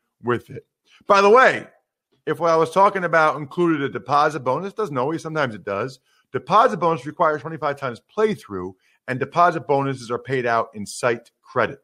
with 0.23 0.49
it. 0.49 0.65
By 1.07 1.21
the 1.21 1.29
way, 1.29 1.67
if 2.25 2.39
what 2.39 2.51
I 2.51 2.55
was 2.55 2.71
talking 2.71 3.03
about 3.03 3.37
included 3.37 3.81
a 3.81 3.89
deposit 3.89 4.41
bonus, 4.41 4.73
doesn't 4.73 4.97
always, 4.97 5.21
sometimes 5.21 5.55
it 5.55 5.65
does. 5.65 5.99
Deposit 6.31 6.77
bonus 6.77 7.05
requires 7.05 7.41
25 7.41 7.75
times 7.77 8.01
playthrough, 8.15 8.73
and 9.07 9.19
deposit 9.19 9.67
bonuses 9.67 10.11
are 10.11 10.19
paid 10.19 10.45
out 10.45 10.69
in 10.73 10.85
site 10.85 11.31
credit. 11.41 11.79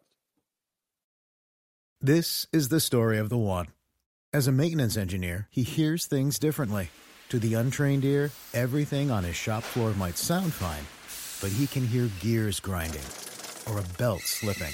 This 1.99 2.45
is 2.53 2.69
the 2.69 2.79
story 2.79 3.17
of 3.17 3.29
the 3.29 3.37
one. 3.37 3.67
As 4.31 4.47
a 4.47 4.51
maintenance 4.51 4.97
engineer, 4.97 5.47
he 5.49 5.63
hears 5.63 6.05
things 6.05 6.37
differently. 6.37 6.89
To 7.29 7.39
the 7.39 7.55
untrained 7.55 8.05
ear, 8.05 8.31
everything 8.53 9.09
on 9.11 9.23
his 9.23 9.35
shop 9.35 9.63
floor 9.63 9.91
might 9.93 10.17
sound 10.17 10.53
fine, 10.53 10.85
but 11.41 11.55
he 11.55 11.67
can 11.67 11.85
hear 11.85 12.09
gears 12.19 12.59
grinding 12.59 13.01
or 13.69 13.79
a 13.79 13.97
belt 13.97 14.21
slipping. 14.21 14.73